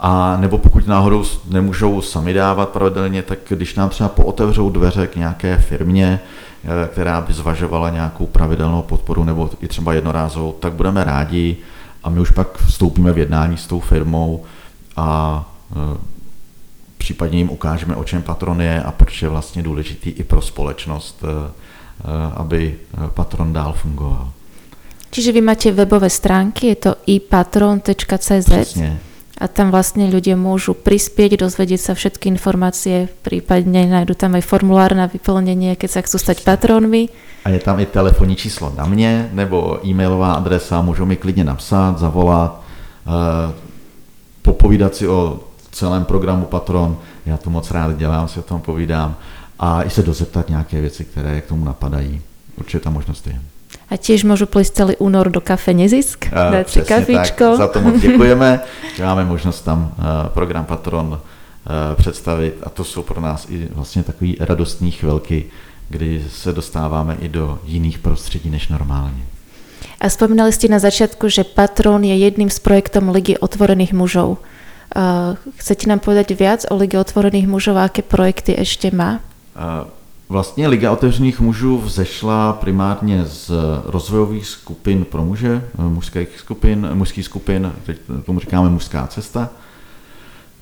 A 0.00 0.36
nebo 0.36 0.58
pokud 0.58 0.86
náhodou 0.86 1.24
nemůžou 1.50 2.02
sami 2.02 2.32
dávat 2.32 2.68
pravidelně, 2.68 3.22
tak 3.22 3.38
když 3.48 3.74
nám 3.74 3.88
třeba 3.88 4.08
pootevřou 4.08 4.70
dveře 4.70 5.06
k 5.06 5.16
nějaké 5.16 5.58
firmě, 5.58 6.20
eh, 6.64 6.88
která 6.92 7.20
by 7.20 7.32
zvažovala 7.32 7.90
nějakou 7.90 8.26
pravidelnou 8.26 8.82
podporu 8.82 9.24
nebo 9.24 9.50
i 9.60 9.68
třeba 9.68 9.92
jednorázovou, 9.92 10.52
tak 10.52 10.72
budeme 10.72 11.04
rádi 11.04 11.56
a 12.04 12.10
my 12.10 12.20
už 12.20 12.30
pak 12.30 12.58
vstoupíme 12.58 13.12
v 13.12 13.18
jednání 13.18 13.56
s 13.56 13.66
tou 13.66 13.80
firmou 13.80 14.44
a 14.96 15.44
eh, 15.72 15.98
případně 16.98 17.38
jim 17.38 17.50
ukážeme, 17.50 17.96
o 17.96 18.04
čem 18.04 18.22
patron 18.22 18.62
je 18.62 18.82
a 18.82 18.92
proč 18.92 19.22
je 19.22 19.28
vlastně 19.28 19.62
důležitý 19.62 20.10
i 20.10 20.24
pro 20.24 20.42
společnost 20.42 21.24
eh, 21.24 21.52
aby 22.34 22.76
patron 23.14 23.52
dál 23.52 23.72
fungoval. 23.72 24.32
Čiže 25.10 25.32
vy 25.32 25.40
máte 25.40 25.72
webové 25.72 26.10
stránky, 26.10 26.66
je 26.66 26.76
to 26.76 26.94
ipatron.cz 27.06 28.44
Přesně. 28.44 29.00
A 29.38 29.48
tam 29.48 29.70
vlastně 29.70 30.10
ľudia 30.10 30.34
môžu 30.34 30.74
prispieť, 30.74 31.38
dozvedieť 31.38 31.80
sa 31.80 31.92
všetky 31.94 32.26
informácie, 32.26 33.06
prípadne 33.22 33.86
nájdu 33.86 34.18
tam 34.18 34.34
aj 34.34 34.42
formulár 34.42 34.98
na 34.98 35.06
vyplnenie, 35.06 35.78
keď 35.78 35.90
sa 35.90 36.00
chcú 36.02 36.18
stať 36.18 36.42
patronmi. 36.42 37.08
A 37.46 37.50
je 37.54 37.58
tam 37.62 37.78
i 37.78 37.86
telefonní 37.86 38.36
číslo 38.36 38.72
na 38.76 38.86
mě, 38.86 39.30
nebo 39.32 39.78
e-mailová 39.86 40.32
adresa, 40.32 40.82
můžou 40.82 41.06
mi 41.06 41.16
klidně 41.16 41.44
napsat, 41.44 41.98
zavolat, 41.98 42.62
eh, 43.06 43.54
popovídat 44.42 44.94
si 44.94 45.08
o 45.08 45.40
celém 45.72 46.04
programu 46.04 46.44
Patron. 46.44 46.98
Já 47.26 47.36
to 47.36 47.50
moc 47.50 47.70
rád 47.70 47.96
dělám, 47.96 48.28
si 48.28 48.38
o 48.40 48.42
tom 48.42 48.60
povídám 48.60 49.16
a 49.58 49.82
i 49.82 49.90
se 49.90 50.02
dozeptat 50.02 50.48
nějaké 50.48 50.80
věci, 50.80 51.04
které 51.04 51.40
k 51.40 51.46
tomu 51.46 51.64
napadají. 51.64 52.22
Určitě 52.56 52.80
ta 52.80 52.90
možnost 52.90 53.26
je. 53.26 53.40
A 53.90 53.96
těž 53.96 54.24
můžu 54.24 54.46
plíst 54.46 54.76
celý 54.76 54.96
únor 54.96 55.30
do 55.30 55.40
kafe 55.40 55.74
Nezisk, 55.74 56.26
uh, 56.32 56.52
dát 56.52 56.70
si 56.70 56.82
kafičko. 56.82 57.44
Tak, 57.44 57.56
za 57.56 57.68
to 57.68 57.80
moc 57.80 58.00
děkujeme, 58.00 58.60
že 58.96 59.04
máme 59.04 59.24
možnost 59.24 59.60
tam 59.60 59.94
uh, 59.98 60.04
program 60.28 60.64
Patron 60.64 61.06
uh, 61.06 61.18
představit 61.94 62.54
a 62.62 62.70
to 62.70 62.84
jsou 62.84 63.02
pro 63.02 63.20
nás 63.20 63.46
i 63.50 63.68
vlastně 63.72 64.02
takové 64.02 64.32
radostní 64.40 64.90
chvilky, 64.90 65.44
kdy 65.88 66.24
se 66.30 66.52
dostáváme 66.52 67.16
i 67.20 67.28
do 67.28 67.58
jiných 67.64 67.98
prostředí 67.98 68.50
než 68.50 68.68
normálně. 68.68 69.22
A 70.00 70.08
vzpomínali 70.08 70.52
jste 70.52 70.68
na 70.68 70.78
začátku, 70.78 71.28
že 71.28 71.44
Patron 71.44 72.04
je 72.04 72.16
jedním 72.16 72.50
z 72.50 72.58
projektom 72.58 73.08
Ligy 73.08 73.38
otvorených 73.38 73.92
mužov. 73.92 74.38
Uh, 74.96 75.36
chcete 75.56 75.84
nám 75.84 76.00
povedať 76.00 76.32
viac 76.32 76.64
o 76.70 76.76
Ligue 76.76 76.96
otvorených 76.96 77.44
mužov 77.44 77.76
a 77.76 77.92
aké 77.92 78.00
projekty 78.00 78.56
ešte 78.56 78.88
má? 78.88 79.20
Vlastně 80.30 80.68
Liga 80.68 80.92
otevřených 80.92 81.40
mužů 81.40 81.78
vzešla 81.78 82.52
primárně 82.52 83.24
z 83.24 83.50
rozvojových 83.84 84.46
skupin 84.46 85.04
pro 85.04 85.24
muže, 85.24 85.68
mužských 85.78 86.28
skupin, 86.38 86.88
mužských 86.94 87.24
skupin, 87.24 87.72
teď 87.86 87.98
tomu 88.26 88.40
říkáme 88.40 88.70
mužská 88.70 89.06
cesta, 89.06 89.48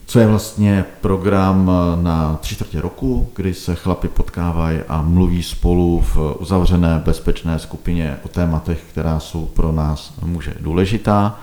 co 0.06 0.18
je 0.18 0.26
vlastně 0.26 0.84
program 1.00 1.70
na 2.02 2.36
tři 2.40 2.54
čtvrtě 2.54 2.80
roku, 2.80 3.28
kdy 3.36 3.54
se 3.54 3.74
chlapi 3.74 4.08
potkávají 4.08 4.78
a 4.88 5.02
mluví 5.02 5.42
spolu 5.42 6.00
v 6.14 6.36
uzavřené 6.38 7.02
bezpečné 7.04 7.58
skupině 7.58 8.16
o 8.24 8.28
tématech, 8.28 8.84
která 8.90 9.20
jsou 9.20 9.46
pro 9.46 9.72
nás 9.72 10.12
muže 10.22 10.54
důležitá. 10.60 11.38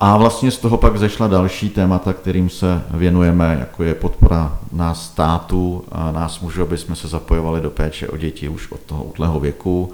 A 0.00 0.16
vlastně 0.16 0.50
z 0.50 0.58
toho 0.58 0.76
pak 0.76 0.98
zešla 0.98 1.28
další 1.28 1.70
témata, 1.70 2.12
kterým 2.12 2.50
se 2.50 2.82
věnujeme, 2.90 3.56
jako 3.60 3.82
je 3.82 3.94
podpora 3.94 4.58
nás 4.72 5.06
státu 5.06 5.84
a 5.92 6.12
nás 6.12 6.40
mužů, 6.40 6.62
aby 6.62 6.78
jsme 6.78 6.96
se 6.96 7.08
zapojovali 7.08 7.60
do 7.60 7.70
péče 7.70 8.08
o 8.08 8.16
děti 8.16 8.48
už 8.48 8.72
od 8.72 8.80
toho 8.80 9.04
útleho 9.04 9.40
věku. 9.40 9.92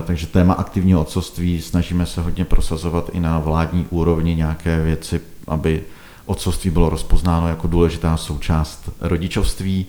E, 0.00 0.06
takže 0.06 0.26
téma 0.26 0.54
aktivního 0.54 1.00
otcovství 1.00 1.62
snažíme 1.62 2.06
se 2.06 2.22
hodně 2.22 2.44
prosazovat 2.44 3.10
i 3.12 3.20
na 3.20 3.38
vládní 3.38 3.86
úrovni 3.90 4.34
nějaké 4.34 4.82
věci, 4.82 5.20
aby 5.46 5.82
otcovství 6.26 6.70
bylo 6.70 6.90
rozpoznáno 6.90 7.48
jako 7.48 7.68
důležitá 7.68 8.16
součást 8.16 8.90
rodičovství. 9.00 9.86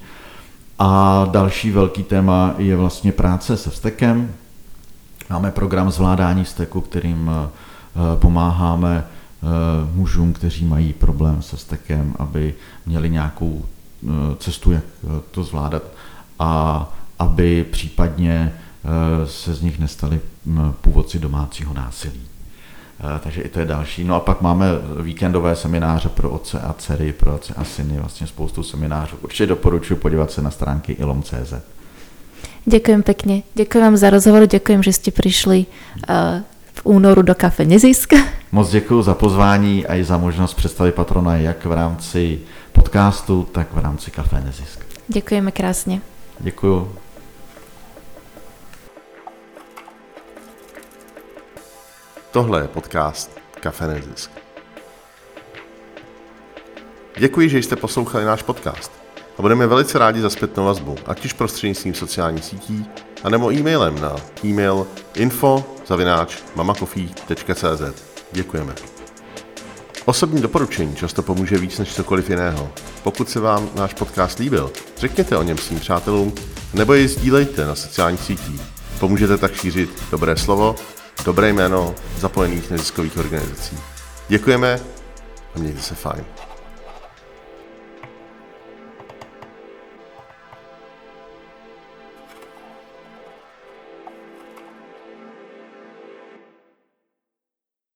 A 0.79 1.25
další 1.31 1.71
velký 1.71 2.03
téma 2.03 2.53
je 2.57 2.75
vlastně 2.75 3.11
práce 3.11 3.57
se 3.57 3.69
vztekem. 3.69 4.33
Máme 5.29 5.51
program 5.51 5.91
zvládání 5.91 6.43
vzteku, 6.43 6.81
kterým 6.81 7.29
Eh, 7.29 7.49
pomáháme 8.15 9.03
eh, 9.03 9.45
mužům, 9.93 10.33
kteří 10.33 10.65
mají 10.65 10.93
problém 10.93 11.41
se 11.41 11.57
stekem, 11.57 12.15
aby 12.19 12.53
měli 12.85 13.09
nějakou 13.09 13.65
eh, 13.65 14.07
cestu, 14.39 14.71
jak 14.71 14.83
to 15.31 15.43
zvládat 15.43 15.83
a 16.39 16.89
aby 17.19 17.65
případně 17.71 18.53
se 19.25 19.53
z 19.53 19.61
nich 19.61 19.79
nestali 19.79 20.19
hm, 20.45 20.73
původci 20.81 21.19
domácího 21.19 21.73
násilí. 21.73 22.21
Takže 23.23 23.41
i 23.41 23.49
to 23.49 23.59
je 23.59 23.65
další. 23.65 24.03
No 24.03 24.15
a 24.15 24.19
pak 24.19 24.41
máme 24.41 24.65
víkendové 25.01 25.55
semináře 25.55 26.09
pro 26.09 26.29
otce 26.29 26.59
a 26.59 26.73
dcery, 26.73 27.13
pro 27.13 27.35
otce 27.35 27.53
a 27.57 27.63
syny, 27.63 27.99
vlastně 27.99 28.27
spoustu 28.27 28.63
seminářů. 28.63 29.15
Určitě 29.21 29.45
doporučuji 29.45 29.95
podívat 29.95 30.31
se 30.31 30.41
na 30.41 30.51
stránky 30.51 30.91
ilom.cz. 30.91 31.53
Ďakujem 32.63 33.03
pekne. 33.03 33.43
Ďakujem 33.59 33.81
vám 33.83 33.97
za 33.99 34.07
rozhovor, 34.07 34.47
ďakujem, 34.47 34.79
že 34.87 34.95
ste 34.95 35.11
prišli 35.11 35.67
v 36.07 36.52
únoru 36.83 37.21
do 37.21 37.35
kafe 37.35 37.65
Nezisk. 37.65 38.13
Moc 38.51 38.69
děkuji 38.69 39.03
za 39.03 39.13
pozvání 39.13 39.85
a 39.85 39.95
i 39.95 40.03
za 40.03 40.17
možnost 40.17 40.53
představit 40.53 40.95
patrona 40.95 41.37
jak 41.37 41.65
v 41.65 41.71
rámci 41.71 42.39
podcastu, 42.71 43.47
tak 43.51 43.67
v 43.73 43.77
rámci 43.77 44.11
kafe 44.11 44.41
Nezisk. 44.41 44.85
Děkujeme 45.07 45.51
krásně. 45.51 46.01
Děkuji. 46.39 46.95
Tohle 52.31 52.61
je 52.61 52.67
podcast 52.67 53.39
Kafe 53.59 53.87
Nezisk. 53.87 54.31
Děkuji, 57.17 57.49
že 57.49 57.57
jste 57.57 57.75
poslouchali 57.75 58.25
náš 58.25 58.41
podcast 58.41 58.91
a 59.37 59.41
budeme 59.41 59.67
velice 59.67 59.99
rádi 59.99 60.21
za 60.21 60.29
zpětnou 60.29 60.65
vazbu, 60.65 60.95
ať 61.05 61.25
už 61.25 61.33
prostřednictvím 61.33 61.93
sociálních 61.93 62.45
sítí, 62.45 62.85
anebo 63.23 63.51
e-mailem 63.51 64.01
na 64.01 64.15
e-mail 64.43 64.87
info 65.15 65.65
Děkujeme. 68.31 68.73
Osobní 70.05 70.41
doporučení 70.41 70.95
často 70.95 71.21
pomůže 71.21 71.57
víc 71.57 71.79
než 71.79 71.95
cokoliv 71.95 72.29
jiného. 72.29 72.71
Pokud 73.03 73.29
se 73.29 73.39
vám 73.39 73.69
náš 73.75 73.93
podcast 73.93 74.39
líbil, 74.39 74.71
řekněte 74.97 75.37
o 75.37 75.43
něm 75.43 75.57
svým 75.57 75.79
přátelům 75.79 76.33
nebo 76.73 76.93
jej 76.93 77.07
sdílejte 77.07 77.65
na 77.65 77.75
sociálních 77.75 78.21
sítích. 78.21 78.61
Pomůžete 78.99 79.37
tak 79.37 79.55
šířit 79.55 79.89
dobré 80.11 80.37
slovo, 80.37 80.75
dobré 81.25 81.49
jméno 81.49 81.95
zapojených 82.19 82.71
neziskových 82.71 83.17
organizací. 83.17 83.77
Děkujeme 84.27 84.79
a 85.55 85.59
mějte 85.59 85.81
se 85.81 85.95
fajn. 85.95 86.42